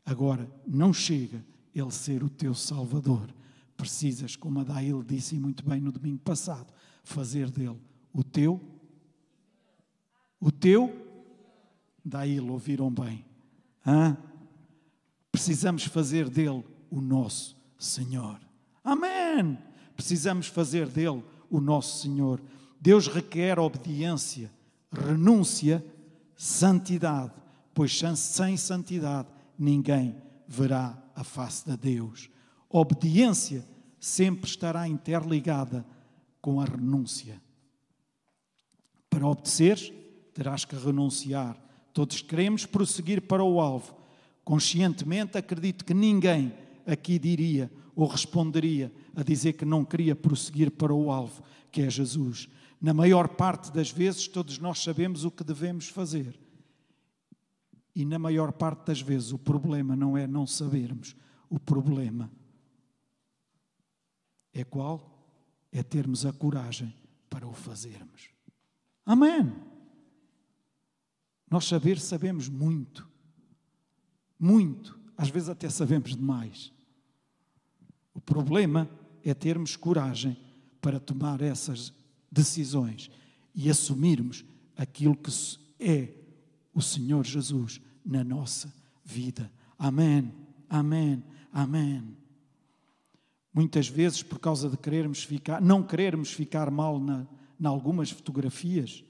[0.05, 3.33] Agora, não chega ele ser o teu Salvador.
[3.77, 6.73] Precisas, como a Daíl disse muito bem no domingo passado,
[7.05, 7.79] fazer dele
[8.11, 8.59] o teu,
[10.41, 10.93] o teu,
[12.03, 13.23] Daíl, ouviram bem?
[13.87, 14.17] Hã?
[15.31, 18.39] Precisamos fazer dele o nosso Senhor.
[18.83, 19.57] Amém!
[19.95, 22.39] Precisamos fazer dele o nosso Senhor.
[22.79, 24.51] Deus requer obediência,
[24.91, 25.83] renúncia,
[26.35, 27.33] santidade,
[27.73, 29.27] pois sem santidade
[29.57, 30.15] ninguém
[30.47, 32.29] verá a face de Deus.
[32.69, 33.65] Obediência
[33.99, 35.83] sempre estará interligada
[36.39, 37.41] com a renúncia.
[39.09, 39.91] Para obedeceres,
[40.31, 41.57] terás que renunciar.
[41.91, 43.95] Todos queremos prosseguir para o alvo.
[44.43, 46.53] Conscientemente, acredito que ninguém
[46.85, 51.89] aqui diria ou responderia a dizer que não queria prosseguir para o alvo, que é
[51.89, 52.47] Jesus.
[52.81, 56.39] Na maior parte das vezes, todos nós sabemos o que devemos fazer.
[57.95, 61.15] E na maior parte das vezes, o problema não é não sabermos,
[61.49, 62.31] o problema
[64.53, 65.09] é qual?
[65.71, 66.93] É termos a coragem
[67.29, 68.29] para o fazermos.
[69.05, 69.53] Amém.
[71.49, 73.07] Nós saber sabemos muito,
[74.39, 76.71] muito, às vezes até sabemos demais.
[78.13, 78.89] O problema
[79.23, 80.37] é termos coragem
[80.81, 81.93] para tomar essas
[82.31, 83.09] decisões
[83.55, 84.43] e assumirmos
[84.75, 85.31] aquilo que
[85.79, 86.09] é
[86.73, 88.73] o Senhor Jesus na nossa
[89.03, 89.51] vida.
[89.77, 90.31] Amém,
[90.69, 92.17] amém, amém.
[93.53, 97.27] Muitas vezes, por causa de querermos ficar, não querermos ficar mal na,
[97.59, 99.03] na algumas fotografias,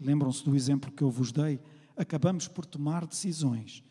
[0.00, 1.60] lembram-se do exemplo que eu vos dei,
[1.96, 3.82] acabamos por tomar decisões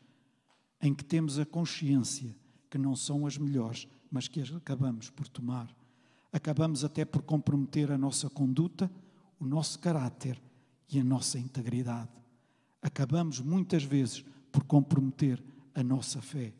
[0.85, 2.35] em que temos a consciência
[2.69, 5.75] que não são as melhores, mas que as acabamos por tomar.
[6.31, 8.91] Acabamos até por comprometer a nossa conduta,
[9.39, 10.39] o nosso caráter
[10.87, 12.11] e a nossa integridade.
[12.83, 15.43] Acabamos muitas vezes por comprometer
[15.73, 16.53] a nossa fé.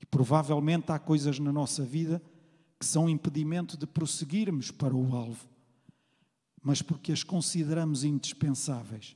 [0.00, 2.22] E provavelmente há coisas na nossa vida
[2.78, 5.46] que são impedimento de prosseguirmos para o alvo,
[6.62, 9.14] mas porque as consideramos indispensáveis,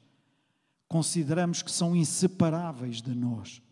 [0.87, 3.62] consideramos que são inseparáveis de nós,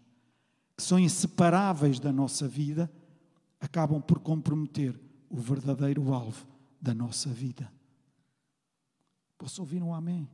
[0.77, 2.91] que são inseparáveis da nossa vida,
[3.61, 6.47] acabam por comprometer o verdadeiro alvo
[6.81, 7.73] da nossa vida.
[9.39, 10.29] Posso ouvir um amém?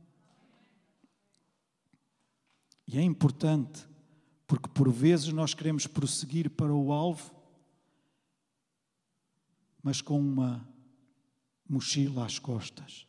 [2.87, 3.87] E é importante,
[4.47, 7.39] porque por vezes nós queremos prosseguir para o alvo
[9.81, 10.67] mas com uma
[11.67, 13.07] mochila às costas.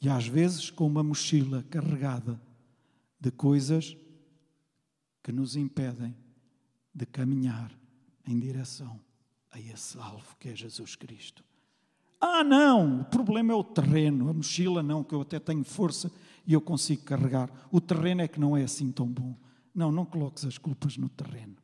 [0.00, 2.40] E às vezes com uma mochila carregada
[3.20, 3.96] de coisas
[5.22, 6.14] que nos impedem
[6.94, 7.72] de caminhar
[8.26, 9.00] em direção
[9.50, 11.44] a esse alvo que é Jesus Cristo.
[12.20, 16.10] Ah, não, o problema é o terreno, a mochila não, que eu até tenho força
[16.46, 17.50] e eu consigo carregar.
[17.70, 19.36] O terreno é que não é assim tão bom.
[19.74, 21.62] Não, não coloques as culpas no terreno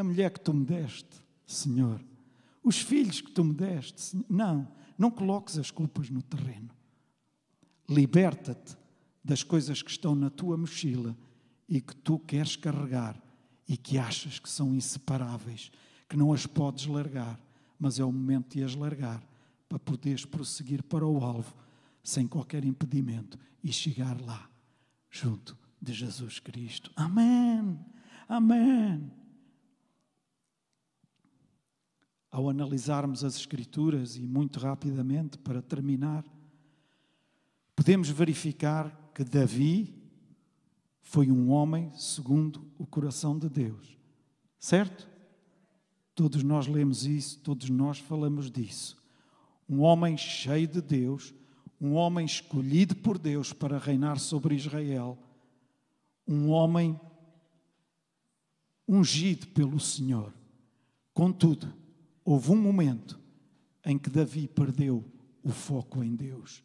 [0.00, 2.02] a mulher que tu me deste, Senhor,
[2.62, 4.24] os filhos que tu me deste, Senhor.
[4.28, 6.70] Não, não coloques as culpas no terreno.
[7.88, 8.76] Liberta-te
[9.22, 11.16] das coisas que estão na tua mochila
[11.70, 13.16] e que tu queres carregar
[13.66, 15.70] e que achas que são inseparáveis,
[16.08, 17.40] que não as podes largar,
[17.78, 19.22] mas é o momento de as largar
[19.68, 21.54] para poderes prosseguir para o alvo
[22.02, 24.50] sem qualquer impedimento e chegar lá,
[25.08, 26.90] junto de Jesus Cristo.
[26.96, 27.78] Amém.
[28.28, 29.20] Amém.
[32.30, 36.24] ao analisarmos as Escrituras, e muito rapidamente, para terminar,
[37.74, 39.99] podemos verificar que Davi
[41.10, 43.98] foi um homem segundo o coração de Deus.
[44.60, 45.08] Certo?
[46.14, 48.96] Todos nós lemos isso, todos nós falamos disso.
[49.68, 51.34] Um homem cheio de Deus,
[51.80, 55.18] um homem escolhido por Deus para reinar sobre Israel,
[56.28, 56.98] um homem
[58.86, 60.32] ungido pelo Senhor.
[61.12, 61.74] Contudo,
[62.24, 63.18] houve um momento
[63.84, 65.04] em que Davi perdeu
[65.42, 66.62] o foco em Deus.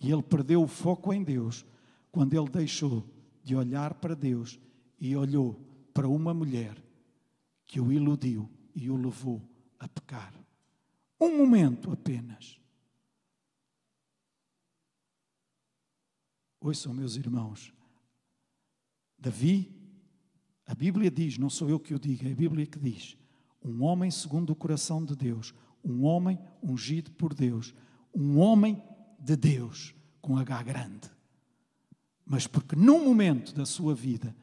[0.00, 1.66] E ele perdeu o foco em Deus
[2.12, 3.17] quando ele deixou
[3.48, 4.60] de olhar para Deus
[5.00, 5.54] e olhou
[5.94, 6.76] para uma mulher
[7.64, 9.42] que o iludiu e o levou
[9.78, 10.34] a pecar.
[11.18, 12.60] Um momento apenas.
[16.60, 17.72] Ouçam, meus irmãos,
[19.18, 19.74] Davi,
[20.66, 23.16] a Bíblia diz, não sou eu que o digo, é a Bíblia que diz,
[23.64, 27.74] um homem segundo o coração de Deus, um homem ungido por Deus,
[28.14, 28.82] Um homem
[29.18, 31.17] de Deus, com H grande.
[32.28, 34.36] Mas porque num momento da sua vida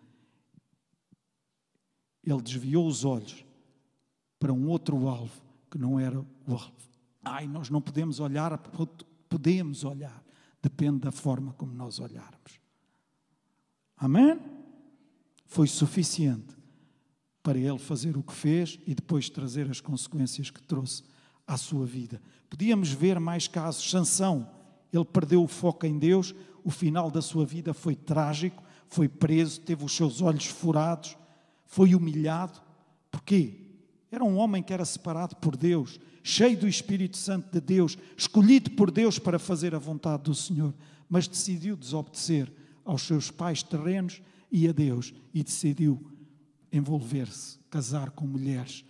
[2.24, 3.46] ele desviou os olhos
[4.40, 6.74] para um outro alvo que não era o alvo.
[7.24, 8.58] Ai, nós não podemos olhar,
[9.30, 10.24] podemos olhar,
[10.62, 12.60] depende da forma como nós olharmos.
[13.96, 14.40] Amém?
[15.46, 16.56] Foi suficiente
[17.44, 21.04] para ele fazer o que fez e depois trazer as consequências que trouxe
[21.46, 22.20] à sua vida.
[22.50, 23.90] Podíamos ver mais casos.
[23.90, 24.50] Sansão,
[24.98, 26.34] ele perdeu o foco em Deus,
[26.64, 31.18] o final da sua vida foi trágico, foi preso, teve os seus olhos furados,
[31.66, 32.62] foi humilhado.
[33.12, 33.62] Porquê?
[34.12, 38.72] Era um homem que era separado por Deus, cheio do Espírito Santo de Deus, escolhido
[38.72, 40.74] por Deus para fazer a vontade do Senhor,
[41.10, 42.52] mas decidiu desobedecer
[42.84, 44.22] aos seus pais terrenos
[44.52, 46.12] e a Deus e decidiu
[46.72, 48.86] envolver-se, casar com mulheres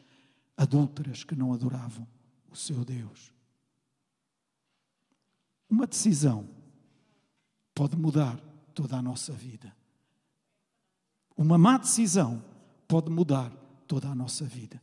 [0.56, 2.08] adúlteras que não adoravam
[2.50, 3.35] o seu Deus.
[5.70, 6.48] Uma decisão
[7.74, 8.40] pode mudar
[8.74, 9.76] toda a nossa vida.
[11.36, 12.44] Uma má decisão
[12.88, 13.52] pode mudar
[13.88, 14.82] toda a nossa vida.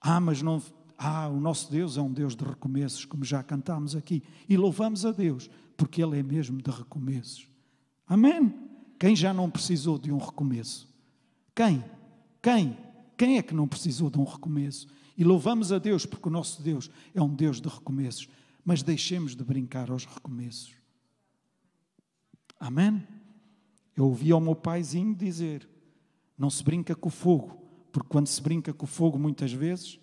[0.00, 0.62] Ah, mas não.
[0.96, 4.22] Ah, o nosso Deus é um Deus de recomeços, como já cantámos aqui.
[4.48, 7.48] E louvamos a Deus, porque Ele é mesmo de recomeços.
[8.06, 8.54] Amém?
[8.98, 10.88] Quem já não precisou de um recomeço?
[11.54, 11.84] Quem?
[12.40, 12.78] Quem?
[13.16, 14.86] Quem é que não precisou de um recomeço?
[15.16, 18.28] E louvamos a Deus porque o nosso Deus é um Deus de recomeços,
[18.64, 20.74] mas deixemos de brincar aos recomeços.
[22.58, 23.06] Amém?
[23.96, 25.68] Eu ouvi ao meu paizinho dizer:
[26.38, 27.60] não se brinca com o fogo,
[27.92, 30.00] porque quando se brinca com o fogo, muitas vezes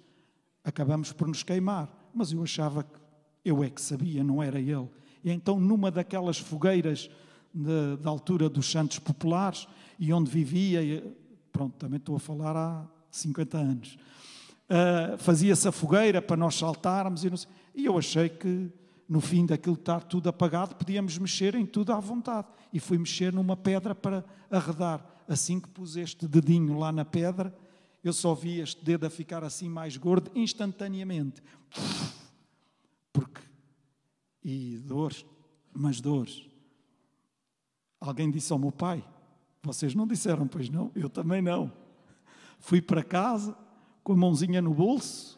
[0.64, 2.12] acabamos por nos queimar.
[2.14, 3.00] Mas eu achava que
[3.44, 4.90] eu é que sabia, não era ele.
[5.24, 7.10] E então, numa daquelas fogueiras
[8.00, 9.68] da altura dos Santos Populares,
[10.00, 10.82] e onde vivia,
[11.52, 13.98] pronto, também estou a falar há 50 anos.
[14.70, 18.72] Uh, Fazia-se a fogueira para nós saltarmos e, não sei, e eu achei que
[19.12, 22.48] no fim daquilo estar tudo apagado, podíamos mexer em tudo à vontade.
[22.72, 25.06] E fui mexer numa pedra para arredar.
[25.28, 27.54] Assim que pus este dedinho lá na pedra,
[28.02, 31.44] eu só vi este dedo a ficar assim mais gordo instantaneamente.
[33.12, 33.42] Porque.
[34.42, 35.26] E dores,
[35.74, 36.50] mas dores.
[38.00, 39.04] Alguém disse ao meu pai:
[39.62, 40.90] vocês não disseram, pois não?
[40.96, 41.72] Eu também não.
[42.60, 43.58] Fui para casa,
[44.04, 45.38] com a mãozinha no bolso,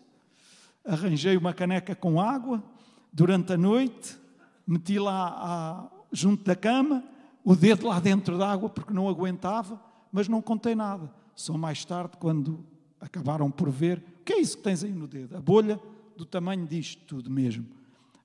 [0.85, 2.63] arranjei uma caneca com água,
[3.11, 4.17] durante a noite,
[4.65, 7.03] meti lá junto da cama,
[7.43, 9.81] o dedo lá dentro da água, porque não aguentava,
[10.11, 11.11] mas não contei nada.
[11.35, 12.65] Só mais tarde, quando
[12.99, 15.35] acabaram por ver, o que é isso que tens aí no dedo?
[15.35, 15.79] A bolha
[16.15, 17.65] do tamanho disto tudo mesmo.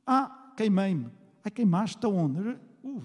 [0.06, 1.08] Ah, queimei-me.
[1.44, 2.56] Ai, queimaste aonde?
[2.84, 3.02] Uh,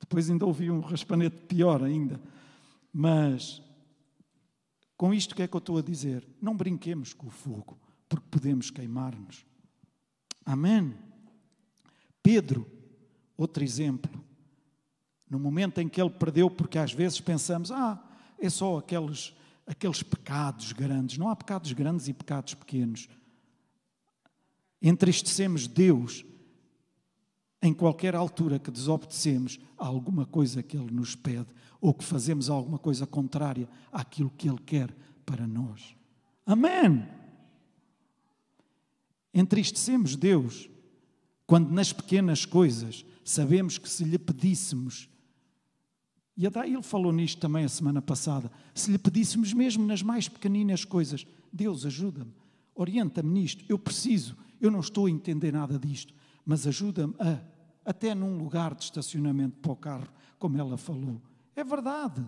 [0.00, 2.20] depois ainda ouvi um raspanete pior ainda.
[2.92, 3.62] Mas,
[4.96, 6.26] com isto que é que eu estou a dizer?
[6.40, 7.78] Não brinquemos com o fogo,
[8.12, 9.46] porque podemos queimar-nos.
[10.44, 10.94] Amém?
[12.22, 12.70] Pedro,
[13.38, 14.22] outro exemplo.
[15.30, 18.06] No momento em que ele perdeu, porque às vezes pensamos, ah,
[18.38, 19.34] é só aqueles,
[19.66, 21.16] aqueles pecados grandes.
[21.16, 23.08] Não há pecados grandes e pecados pequenos.
[24.82, 26.22] Entristecemos Deus
[27.62, 31.48] em qualquer altura que desobedecemos a alguma coisa que Ele nos pede
[31.80, 34.94] ou que fazemos alguma coisa contrária àquilo que Ele quer
[35.24, 35.96] para nós.
[36.44, 37.21] Amém!
[39.34, 40.68] Entristecemos Deus
[41.46, 45.08] quando nas pequenas coisas sabemos que se lhe pedíssemos,
[46.36, 50.84] e ele falou nisto também a semana passada, se lhe pedíssemos mesmo nas mais pequeninas
[50.84, 52.32] coisas, Deus ajuda-me,
[52.74, 56.14] orienta-me nisto, eu preciso, eu não estou a entender nada disto,
[56.44, 57.38] mas ajuda-me a,
[57.84, 60.08] até num lugar de estacionamento para o carro,
[60.38, 61.20] como ela falou.
[61.54, 62.24] É verdade.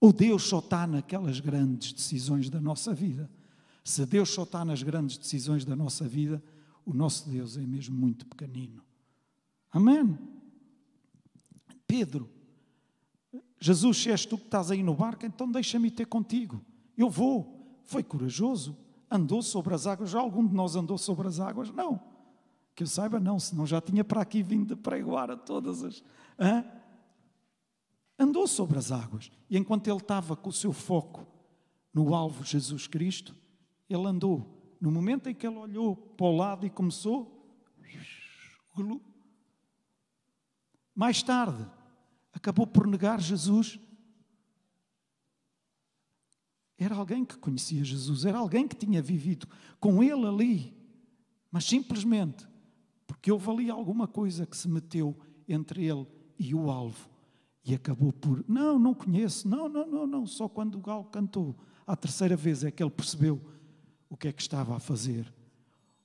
[0.00, 3.30] Ou Deus só está naquelas grandes decisões da nossa vida.
[3.86, 6.42] Se Deus só está nas grandes decisões da nossa vida,
[6.84, 8.82] o nosso Deus é mesmo muito pequenino.
[9.70, 10.18] Amém?
[11.86, 12.28] Pedro,
[13.60, 16.60] Jesus, se és tu que estás aí no barco, então deixa-me ter contigo.
[16.98, 17.80] Eu vou.
[17.84, 18.76] Foi corajoso,
[19.08, 20.10] andou sobre as águas.
[20.10, 21.70] Já algum de nós andou sobre as águas?
[21.70, 22.02] Não.
[22.74, 26.02] Que eu saiba, não, senão já tinha para aqui vindo de pregoar a todas as.
[26.36, 26.64] Hã?
[28.18, 29.30] andou sobre as águas.
[29.48, 31.24] E enquanto ele estava com o seu foco
[31.94, 33.45] no alvo Jesus Cristo,
[33.88, 34.76] ele andou.
[34.80, 37.32] No momento em que ele olhou para o lado e começou,
[40.94, 41.66] mais tarde,
[42.32, 43.78] acabou por negar Jesus.
[46.78, 49.48] Era alguém que conhecia Jesus, era alguém que tinha vivido
[49.80, 50.76] com ele ali,
[51.50, 52.46] mas simplesmente
[53.06, 55.16] porque houve ali alguma coisa que se meteu
[55.48, 56.06] entre ele
[56.38, 57.08] e o alvo.
[57.64, 61.56] E acabou por, não, não conheço, não, não, não, não, só quando o galo cantou.
[61.86, 63.40] A terceira vez é que ele percebeu
[64.08, 65.32] o que é que estava a fazer.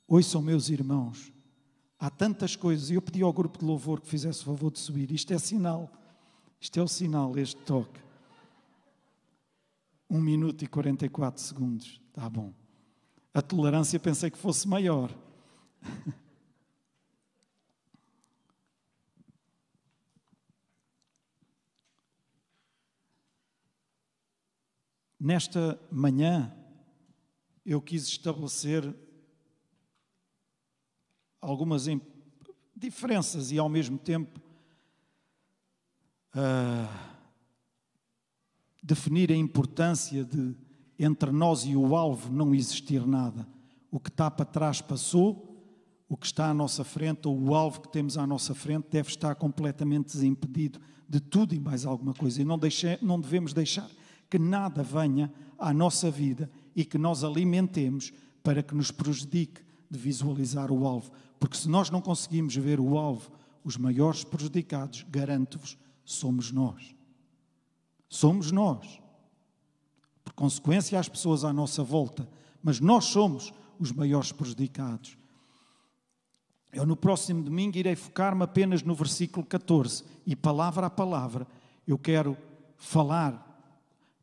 [0.08, 1.32] Ouçam, meus irmãos,
[2.02, 2.90] Há tantas coisas.
[2.90, 5.12] E eu pedi ao grupo de louvor que fizesse o favor de subir.
[5.12, 5.88] Isto é sinal.
[6.60, 8.02] Isto é o sinal, este toque.
[10.10, 12.02] 1 minuto e 44 segundos.
[12.08, 12.56] Está bom.
[13.32, 15.16] A tolerância pensei que fosse maior.
[25.20, 26.52] Nesta manhã,
[27.66, 28.96] eu quis estabelecer
[31.40, 31.86] algumas
[32.76, 34.40] diferenças e, ao mesmo tempo,
[36.36, 37.12] uh,
[38.82, 40.56] definir a importância de
[40.98, 43.48] entre nós e o alvo não existir nada.
[43.90, 45.48] O que está para trás passou,
[46.08, 49.10] o que está à nossa frente, ou o alvo que temos à nossa frente, deve
[49.10, 52.42] estar completamente desimpedido de tudo e mais alguma coisa.
[52.42, 53.90] E não, deixe, não devemos deixar
[54.30, 58.12] que nada venha à nossa vida e que nós alimentemos
[58.44, 61.12] para que nos prejudique de visualizar o alvo.
[61.40, 63.32] Porque se nós não conseguimos ver o alvo,
[63.64, 66.96] os maiores prejudicados, garanto-vos, somos nós.
[68.10, 69.00] Somos nós.
[70.24, 72.28] Por consequência, as pessoas à nossa volta,
[72.62, 75.18] mas nós somos os maiores prejudicados.
[76.72, 81.46] Eu, no próximo domingo, irei focar-me apenas no versículo 14 e, palavra a palavra,
[81.86, 82.38] eu quero
[82.78, 83.48] falar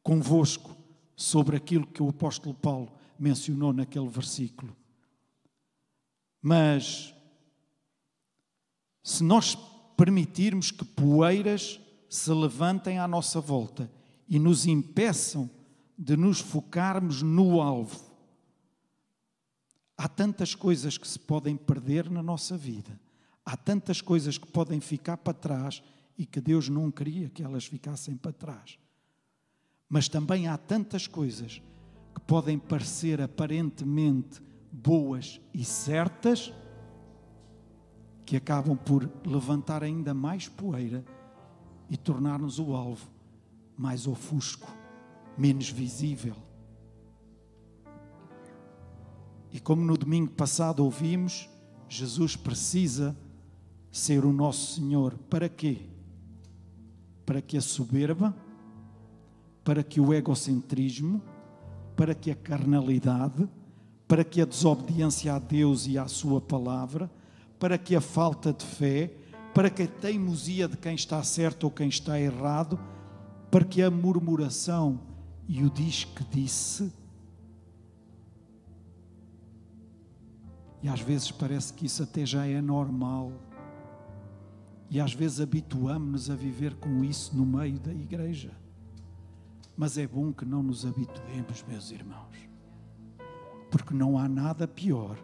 [0.03, 0.78] convosco
[1.19, 4.75] sobre aquilo que o apóstolo Paulo mencionou naquele versículo.
[6.41, 7.12] Mas,
[9.03, 9.57] se nós
[9.97, 13.91] permitirmos que poeiras se levantem à nossa volta
[14.29, 15.51] e nos impeçam
[15.99, 18.01] de nos focarmos no alvo,
[19.97, 22.99] há tantas coisas que se podem perder na nossa vida,
[23.45, 25.83] há tantas coisas que podem ficar para trás
[26.16, 28.79] e que Deus não queria que elas ficassem para trás.
[29.89, 31.62] Mas também há tantas coisas
[32.14, 36.53] que podem parecer aparentemente boas e certas
[38.26, 41.05] que acabam por levantar ainda mais poeira
[41.89, 43.09] e tornar-nos o alvo
[43.76, 44.70] mais ofusco,
[45.36, 46.36] menos visível.
[49.51, 51.49] E como no domingo passado ouvimos,
[51.89, 53.16] Jesus precisa
[53.91, 55.16] ser o nosso Senhor.
[55.30, 55.78] Para quê?
[57.24, 58.36] Para que a soberba,
[59.69, 61.21] para que o egocentrismo,
[61.95, 63.47] para que a carnalidade,
[64.09, 67.11] para que a desobediência a Deus e à Sua palavra,
[67.59, 69.12] para que a falta de fé,
[69.53, 72.81] para que a teimosia de quem está certo ou quem está errado,
[73.51, 75.03] para que a murmuração
[75.47, 76.91] e o diz que disse.
[80.83, 83.33] E às vezes parece que isso até já é normal.
[84.89, 88.51] E às vezes habituamos-nos a viver com isso no meio da igreja.
[89.79, 92.49] Mas é bom que não nos habituemos, meus irmãos
[93.70, 95.16] porque não há nada pior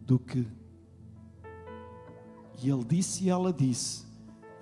[0.00, 0.46] do que.
[2.62, 4.06] E ele disse e ela disse,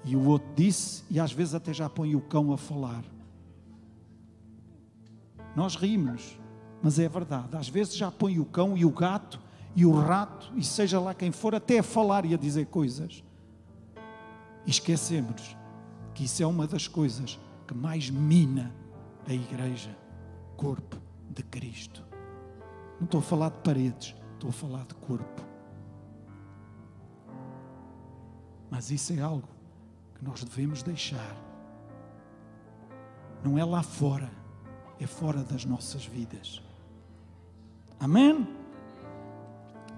[0.04, 3.04] e o outro disse, e às vezes até já põe o cão a falar.
[5.54, 6.38] Nós rimos,
[6.82, 7.56] mas é verdade.
[7.56, 9.40] Às vezes já põe o cão e o gato
[9.76, 13.24] e o rato, e seja lá quem for, até a falar e a dizer coisas.
[14.66, 15.56] E esquecemos
[16.14, 18.72] que isso é uma das coisas que mais mina
[19.26, 19.96] a igreja,
[20.56, 20.96] corpo
[21.30, 22.04] de Cristo.
[22.98, 25.42] Não estou a falar de paredes, estou a falar de corpo.
[28.70, 29.48] Mas isso é algo
[30.14, 31.36] que nós devemos deixar.
[33.42, 34.30] Não é lá fora,
[34.98, 36.62] é fora das nossas vidas.
[38.00, 38.46] Amém?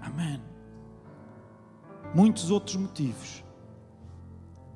[0.01, 0.41] Amém.
[2.13, 3.43] Muitos outros motivos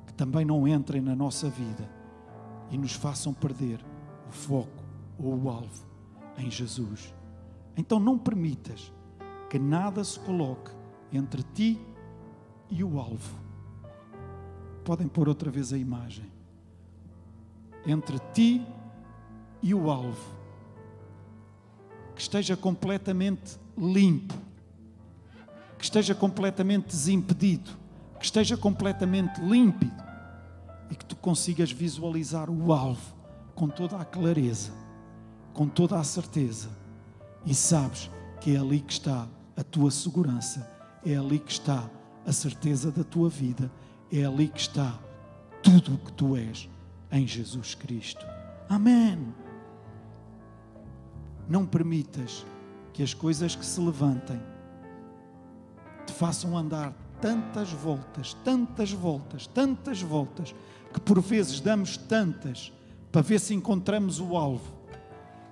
[0.06, 1.88] que também não entrem na nossa vida
[2.72, 3.84] e nos façam perder
[4.28, 4.82] o foco
[5.18, 5.86] ou o alvo
[6.38, 7.14] em Jesus.
[7.76, 8.92] Então não permitas
[9.48, 10.70] que nada se coloque
[11.12, 11.78] entre ti
[12.70, 13.38] e o alvo.
[14.82, 16.24] Podem pôr outra vez a imagem.
[17.86, 18.66] Entre ti
[19.62, 20.34] e o alvo.
[22.14, 24.34] Que esteja completamente limpo.
[25.76, 27.70] Que esteja completamente desimpedido.
[28.18, 30.11] Que esteja completamente límpido.
[31.22, 33.16] Consigas visualizar o alvo
[33.54, 34.82] com toda a clareza
[35.52, 36.70] com toda a certeza
[37.44, 38.10] e sabes
[38.40, 40.68] que é ali que está a tua segurança,
[41.04, 41.88] é ali que está
[42.26, 43.70] a certeza da tua vida,
[44.10, 44.98] é ali que está
[45.62, 46.68] tudo o que tu és
[47.10, 48.24] em Jesus Cristo.
[48.68, 49.34] Amém.
[51.48, 52.46] Não permitas
[52.92, 54.40] que as coisas que se levantem
[56.06, 60.54] te façam andar tantas voltas, tantas voltas, tantas voltas,
[60.92, 62.72] que por vezes damos tantas
[63.10, 64.82] para ver se encontramos o alvo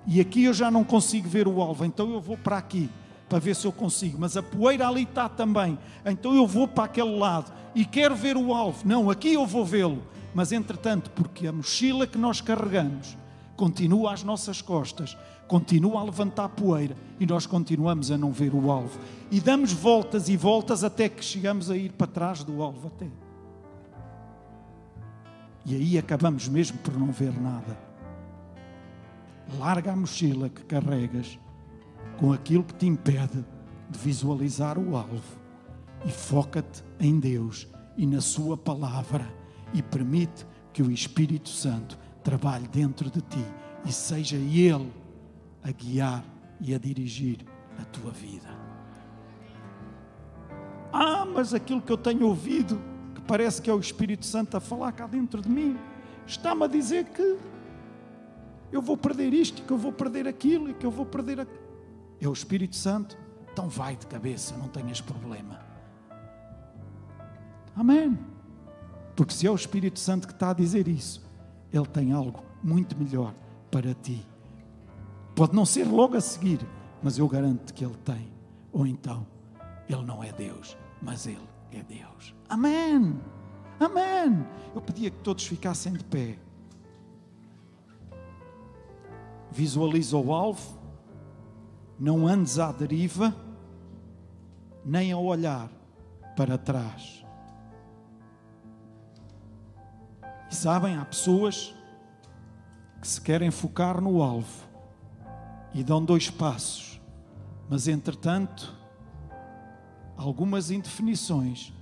[0.05, 2.89] e aqui eu já não consigo ver o alvo, então eu vou para aqui.
[3.29, 5.79] para ver se eu consigo, mas a poeira ali está também.
[6.05, 8.85] Então eu vou para aquele lado e quero ver o alvo.
[8.85, 10.03] Não, aqui eu vou vê-lo.
[10.33, 13.15] Mas entretanto, porque a mochila que nós carregamos
[13.55, 15.17] continua às nossas costas,
[15.47, 18.99] continua a levantar poeira e nós continuamos a não ver o alvo.
[19.31, 23.07] E damos voltas e voltas até que chegamos a ir para trás do alvo até.
[25.65, 27.77] E aí acabamos mesmo por não ver nada.
[29.59, 31.39] Larga a mochila que carregas
[32.17, 33.45] com aquilo que te impede
[33.89, 35.39] de visualizar o alvo
[36.05, 39.27] e foca-te em Deus e na Sua palavra
[39.73, 43.45] e permite que o Espírito Santo trabalhe dentro de ti
[43.85, 44.91] e seja Ele
[45.63, 46.23] a guiar
[46.59, 47.45] e a dirigir
[47.79, 48.49] a tua vida.
[50.93, 52.81] Ah, mas aquilo que eu tenho ouvido,
[53.31, 55.79] parece que é o Espírito Santo a falar cá dentro de mim,
[56.27, 57.37] está-me a dizer que
[58.69, 61.61] eu vou perder isto, que eu vou perder aquilo e que eu vou perder aquilo.
[62.19, 63.17] É o Espírito Santo?
[63.53, 65.61] Então vai de cabeça, não tenhas problema.
[67.73, 68.19] Amém.
[69.15, 71.25] Porque se é o Espírito Santo que está a dizer isso,
[71.71, 73.33] ele tem algo muito melhor
[73.71, 74.27] para ti.
[75.33, 76.59] Pode não ser logo a seguir,
[77.01, 78.29] mas eu garanto que ele tem.
[78.73, 79.25] Ou então,
[79.87, 82.35] ele não é Deus, mas ele é Deus.
[82.49, 83.19] Amém.
[83.79, 84.45] Amém.
[84.75, 86.37] Eu pedia que todos ficassem de pé.
[89.51, 90.79] Visualiza o alvo.
[91.99, 93.35] Não andes à deriva,
[94.83, 95.69] nem a olhar
[96.35, 97.23] para trás.
[100.49, 101.73] E sabem, há pessoas
[102.99, 104.67] que se querem focar no alvo
[105.73, 106.99] e dão dois passos,
[107.69, 108.75] mas entretanto,
[110.21, 111.73] algumas indefinições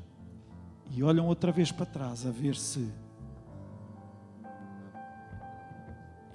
[0.91, 2.91] e olham outra vez para trás a ver se.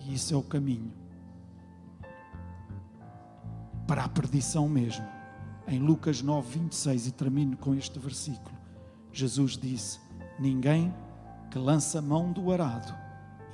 [0.00, 0.92] E isso é o caminho
[3.86, 5.06] para a perdição mesmo.
[5.66, 8.54] Em Lucas 9, 26, e termino com este versículo:
[9.10, 9.98] Jesus disse:
[10.38, 10.94] Ninguém
[11.50, 12.94] que lança mão do arado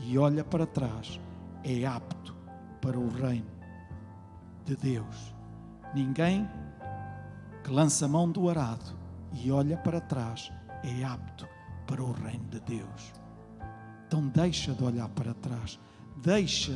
[0.00, 1.20] e olha para trás
[1.62, 2.34] é apto
[2.80, 3.50] para o reino
[4.64, 5.34] de Deus.
[5.94, 6.48] Ninguém
[7.62, 8.96] que lança mão do arado
[9.32, 10.52] e olha para trás
[10.82, 11.46] é apto
[11.86, 13.12] para o reino de Deus.
[14.06, 15.78] Então deixa de olhar para trás,
[16.16, 16.72] deixa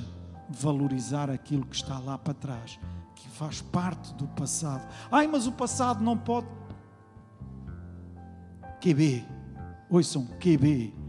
[0.49, 2.79] de valorizar aquilo que está lá para trás,
[3.15, 4.87] que faz parte do passado.
[5.11, 6.47] Ai, mas o passado não pode.
[8.81, 9.25] QB,
[9.89, 11.05] ouçam, QB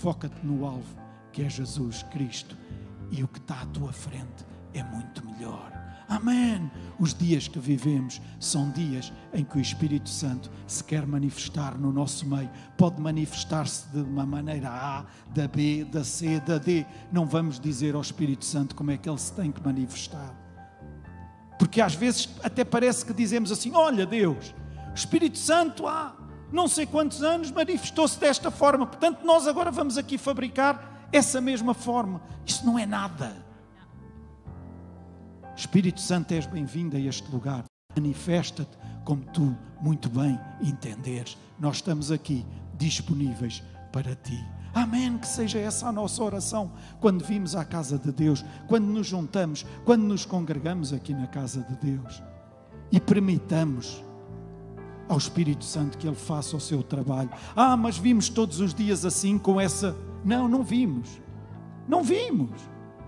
[0.00, 0.96] Foca-te no alvo,
[1.32, 2.56] que é Jesus Cristo.
[3.10, 5.79] E o que está à tua frente é muito melhor.
[6.10, 6.68] Amém.
[6.98, 11.92] Os dias que vivemos são dias em que o Espírito Santo se quer manifestar no
[11.92, 12.50] nosso meio.
[12.76, 16.84] Pode manifestar-se de uma maneira A, da B, da C, da D.
[17.12, 20.34] Não vamos dizer ao Espírito Santo como é que ele se tem que manifestar.
[21.56, 24.52] Porque às vezes até parece que dizemos assim: Olha, Deus,
[24.92, 26.16] Espírito Santo, ah,
[26.50, 28.84] não sei quantos anos, manifestou-se desta forma.
[28.84, 32.20] Portanto, nós agora vamos aqui fabricar essa mesma forma.
[32.44, 33.48] Isso não é nada.
[35.60, 37.64] Espírito Santo, és bem-vindo a este lugar.
[37.94, 41.36] Manifesta-te como tu muito bem entenderes.
[41.58, 42.46] Nós estamos aqui
[42.78, 44.42] disponíveis para ti.
[44.72, 45.18] Amém.
[45.18, 49.66] Que seja essa a nossa oração quando vimos à casa de Deus, quando nos juntamos,
[49.84, 52.22] quando nos congregamos aqui na casa de Deus.
[52.90, 54.02] E permitamos
[55.10, 57.28] ao Espírito Santo que Ele faça o seu trabalho.
[57.54, 59.94] Ah, mas vimos todos os dias assim com essa.
[60.24, 61.20] Não, não vimos.
[61.86, 62.58] Não vimos.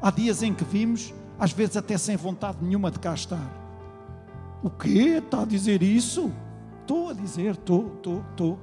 [0.03, 3.51] Há dias em que vimos, às vezes até sem vontade nenhuma de cá estar.
[4.63, 5.21] O quê?
[5.25, 6.31] Está a dizer isso?
[6.81, 8.59] Estou a dizer, estou, estou, estou.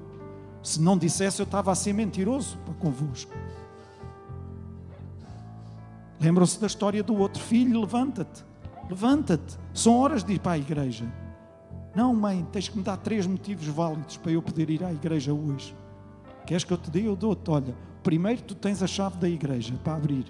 [0.61, 3.31] Se não dissesse, eu estava a ser mentiroso para convosco.
[6.19, 7.79] Lembram-se da história do outro filho?
[7.79, 8.43] Levanta-te,
[8.89, 9.57] levanta-te.
[9.73, 11.05] São horas de ir para a igreja.
[11.95, 15.33] Não, mãe, tens que me dar três motivos válidos para eu poder ir à igreja
[15.33, 15.75] hoje.
[16.45, 17.07] Queres que eu te dê?
[17.07, 17.49] Eu dou-te.
[17.49, 20.25] Olha, primeiro tu tens a chave da igreja para abrir.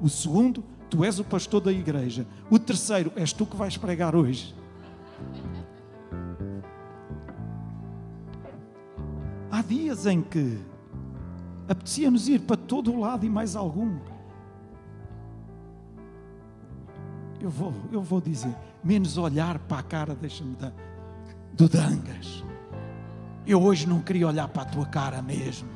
[0.00, 2.26] O segundo, tu és o pastor da igreja.
[2.50, 4.54] O terceiro, és tu que vais pregar hoje.
[9.50, 10.58] Há dias em que
[11.68, 13.98] apetecia-nos ir para todo o lado e mais algum.
[17.40, 20.72] Eu vou, eu vou dizer, menos olhar para a cara, deixa-me dar
[21.52, 22.44] do Dangas.
[23.46, 25.68] Eu hoje não queria olhar para a tua cara mesmo.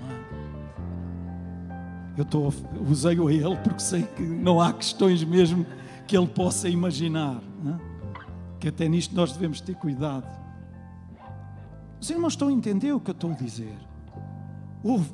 [2.19, 2.53] Eu tô,
[2.91, 5.65] usei-o a ele porque sei que não há questões mesmo
[6.05, 7.41] que ele possa imaginar.
[8.59, 10.27] Que até nisto nós devemos ter cuidado.
[12.01, 13.79] Os irmãos estão a entender o que eu estou a dizer.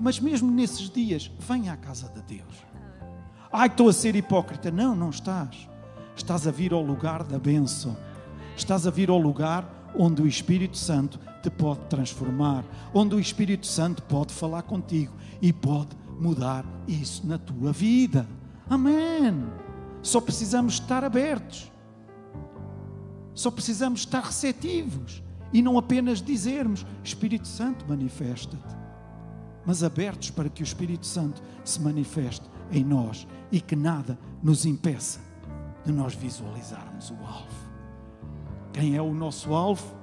[0.01, 2.65] Mas mesmo nesses dias, venha à casa de Deus.
[3.53, 4.71] Ai, estou a ser hipócrita.
[4.71, 5.69] Não, não estás.
[6.17, 7.95] Estás a vir ao lugar da bênção.
[8.57, 13.67] Estás a vir ao lugar onde o Espírito Santo te pode transformar, onde o Espírito
[13.67, 18.27] Santo pode falar contigo e pode mudar isso na tua vida.
[18.69, 19.45] Amém.
[20.03, 21.71] Só precisamos estar abertos.
[23.35, 28.77] Só precisamos estar receptivos e não apenas dizermos: Espírito Santo, manifesta-te,
[29.67, 34.65] mas abertos para que o Espírito Santo se manifeste em nós e que nada nos
[34.65, 35.21] impeça
[35.85, 37.65] de nós visualizarmos o alvo.
[38.73, 39.95] Quem é o nosso alvo?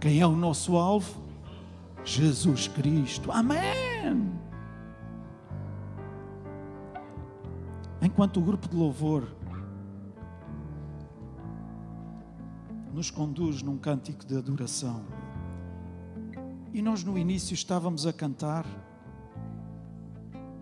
[0.00, 1.22] Quem é o nosso alvo?
[2.04, 3.32] Jesus Cristo.
[3.32, 4.43] Amém.
[8.04, 9.26] Enquanto o grupo de louvor
[12.92, 15.02] nos conduz num cântico de adoração.
[16.74, 18.66] E nós no início estávamos a cantar,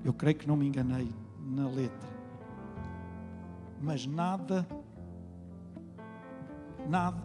[0.05, 1.12] eu creio que não me enganei
[1.45, 2.09] na letra,
[3.80, 4.64] mas nada,
[6.88, 7.20] nada,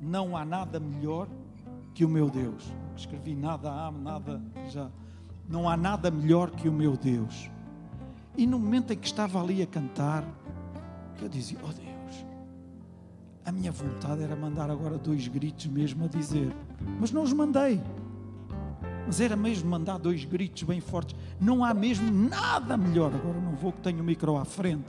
[0.00, 1.28] não há nada melhor
[1.94, 2.74] que o meu Deus.
[2.96, 4.90] Escrevi nada há, nada já.
[5.48, 7.48] Não há nada melhor que o meu Deus.
[8.36, 10.24] E no momento em que estava ali a cantar,
[11.20, 11.90] eu dizia: Oh Deus
[13.50, 16.54] a minha vontade era mandar agora dois gritos mesmo a dizer,
[17.00, 17.80] mas não os mandei.
[19.06, 21.16] Mas era mesmo mandar dois gritos bem fortes.
[21.40, 23.12] Não há mesmo nada melhor.
[23.12, 24.84] Agora não vou que tenho o micro à frente.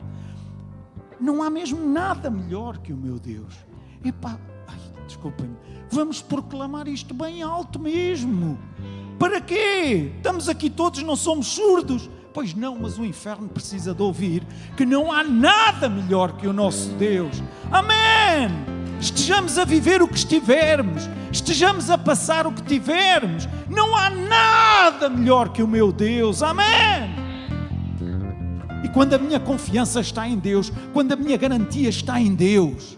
[1.19, 3.55] Não há mesmo nada melhor que o meu Deus.
[4.05, 4.37] Epá,
[4.67, 4.77] ai,
[5.07, 5.55] desculpem-me.
[5.89, 8.59] Vamos proclamar isto bem alto mesmo.
[9.17, 10.11] Para quê?
[10.17, 12.07] Estamos aqui todos, não somos surdos.
[12.33, 14.43] Pois não, mas o inferno precisa de ouvir
[14.77, 17.43] que não há nada melhor que o nosso Deus.
[17.69, 18.49] Amém!
[19.01, 25.09] Estejamos a viver o que estivermos, estejamos a passar o que tivermos, não há nada
[25.09, 26.41] melhor que o meu Deus.
[26.41, 27.09] Amém!
[28.83, 32.97] E quando a minha confiança está em Deus, quando a minha garantia está em Deus,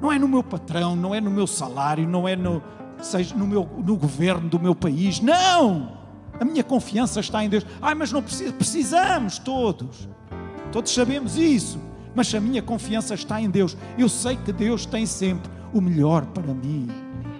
[0.00, 2.62] não é no meu patrão, não é no meu salário, não é no,
[3.02, 5.99] seja no, meu, no governo do meu país, não!
[6.40, 7.66] A minha confiança está em Deus.
[7.82, 10.08] Ai, mas não precisa, precisamos todos.
[10.72, 11.78] Todos sabemos isso.
[12.14, 13.76] Mas a minha confiança está em Deus.
[13.98, 16.88] Eu sei que Deus tem sempre o melhor para mim.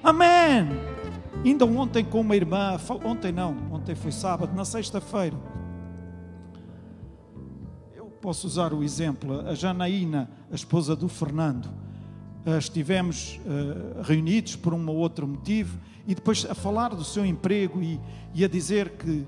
[0.03, 0.69] Amém.
[1.43, 5.37] Ainda ontem com uma irmã, ontem não, ontem foi sábado, na sexta-feira.
[7.97, 11.71] Eu posso usar o exemplo, a Janaína, a esposa do Fernando.
[12.45, 15.79] Eh, estivemos uh, reunidos por um ou outro motivo
[16.11, 18.01] e depois a falar do seu emprego e,
[18.35, 19.25] e a dizer que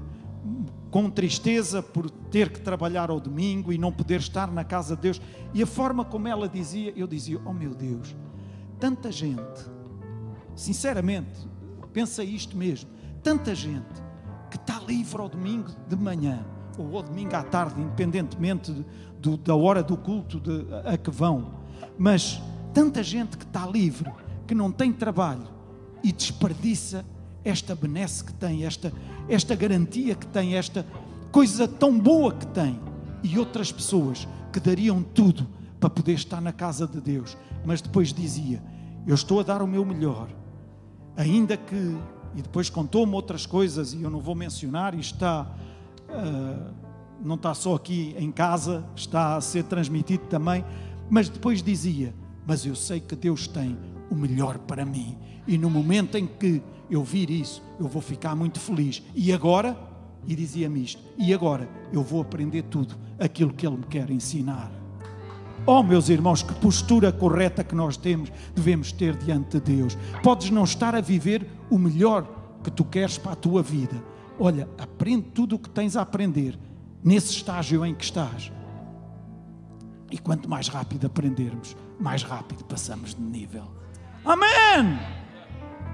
[0.91, 5.03] com tristeza por ter que trabalhar ao domingo e não poder estar na casa de
[5.03, 5.23] Deus.
[5.55, 8.17] E a forma como ela dizia, eu dizia: Oh meu Deus,
[8.81, 9.65] tanta gente,
[10.57, 11.49] sinceramente,
[11.93, 12.91] pensa isto mesmo,
[13.23, 14.03] tanta gente
[14.51, 16.45] que está livre ao domingo de manhã
[16.77, 18.85] ou ao domingo à tarde, independentemente
[19.21, 21.55] do, da hora do culto de, a que vão,
[21.97, 22.43] mas
[22.75, 24.11] tanta gente que está livre,
[24.49, 25.62] que não tem trabalho
[26.03, 27.05] e desperdiça
[27.45, 28.93] esta benesse que tem, esta,
[29.29, 30.87] esta garantia que tem, esta
[31.31, 32.79] coisa tão boa que tem.
[33.23, 35.47] E outras pessoas que dariam tudo
[35.79, 38.63] para poder estar na casa de Deus, mas depois dizia:
[39.07, 40.29] Eu estou a dar o meu melhor,
[41.17, 41.97] ainda que.
[42.35, 45.47] E depois contou-me outras coisas, e eu não vou mencionar, e está.
[46.09, 46.73] Uh,
[47.25, 50.65] não está só aqui em casa, está a ser transmitido também,
[51.09, 52.15] mas depois dizia:
[52.47, 53.79] Mas eu sei que Deus tem
[54.13, 58.37] o melhor para mim, e no momento em que eu vir isso, eu vou ficar
[58.37, 59.03] muito feliz.
[59.15, 59.75] E agora,
[60.27, 64.71] e dizia-me isto, e agora eu vou aprender tudo aquilo que Ele me quer ensinar.
[65.65, 69.97] Oh, meus irmãos, que postura correta que nós temos, devemos ter diante de Deus.
[70.23, 72.29] Podes não estar a viver o melhor
[72.63, 74.03] que tu queres para a tua vida.
[74.39, 76.59] Olha, aprende tudo o que tens a aprender
[77.03, 78.53] nesse estágio em que estás.
[80.11, 83.82] E quanto mais rápido aprendermos, mais rápido passamos de nível.
[84.25, 85.01] Amém!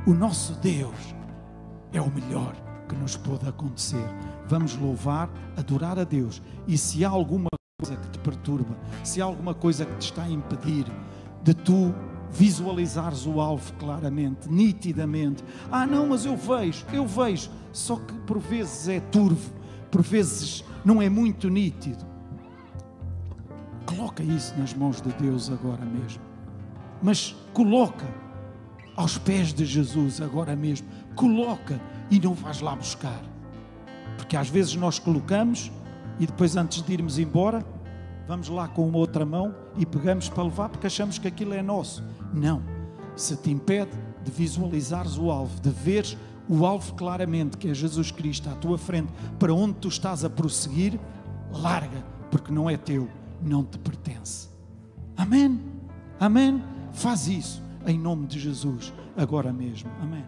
[0.07, 1.15] O nosso Deus
[1.93, 2.55] é o melhor
[2.87, 4.05] que nos pode acontecer.
[4.47, 6.43] Vamos louvar, adorar a Deus.
[6.67, 7.49] E se há alguma
[7.81, 10.85] coisa que te perturba, se há alguma coisa que te está a impedir
[11.43, 11.95] de tu
[12.31, 15.43] visualizares o alvo claramente, nitidamente.
[15.73, 17.51] Ah, não, mas eu vejo, eu vejo.
[17.73, 19.53] Só que por vezes é turvo,
[19.91, 22.05] por vezes não é muito nítido.
[23.87, 26.28] Coloca isso nas mãos de Deus agora mesmo.
[27.03, 28.07] Mas coloca
[28.97, 30.89] aos pés de Jesus agora mesmo.
[31.15, 31.81] Coloca
[32.11, 33.23] e não vais lá buscar.
[34.17, 35.71] Porque às vezes nós colocamos
[36.19, 37.65] e depois, antes de irmos embora,
[38.27, 41.63] vamos lá com uma outra mão e pegamos para levar porque achamos que aquilo é
[41.63, 42.03] nosso.
[42.35, 42.61] Não.
[43.15, 43.93] Se te impede
[44.25, 46.17] de visualizares o alvo, de veres
[46.49, 50.31] o alvo claramente, que é Jesus Cristo à tua frente, para onde tu estás a
[50.31, 50.99] prosseguir,
[51.53, 53.09] larga, porque não é teu,
[53.41, 54.49] não te pertence.
[55.17, 55.61] Amém?
[56.19, 56.63] Amém?
[56.99, 59.89] Faz isso em nome de Jesus, agora mesmo.
[60.01, 60.25] Amém.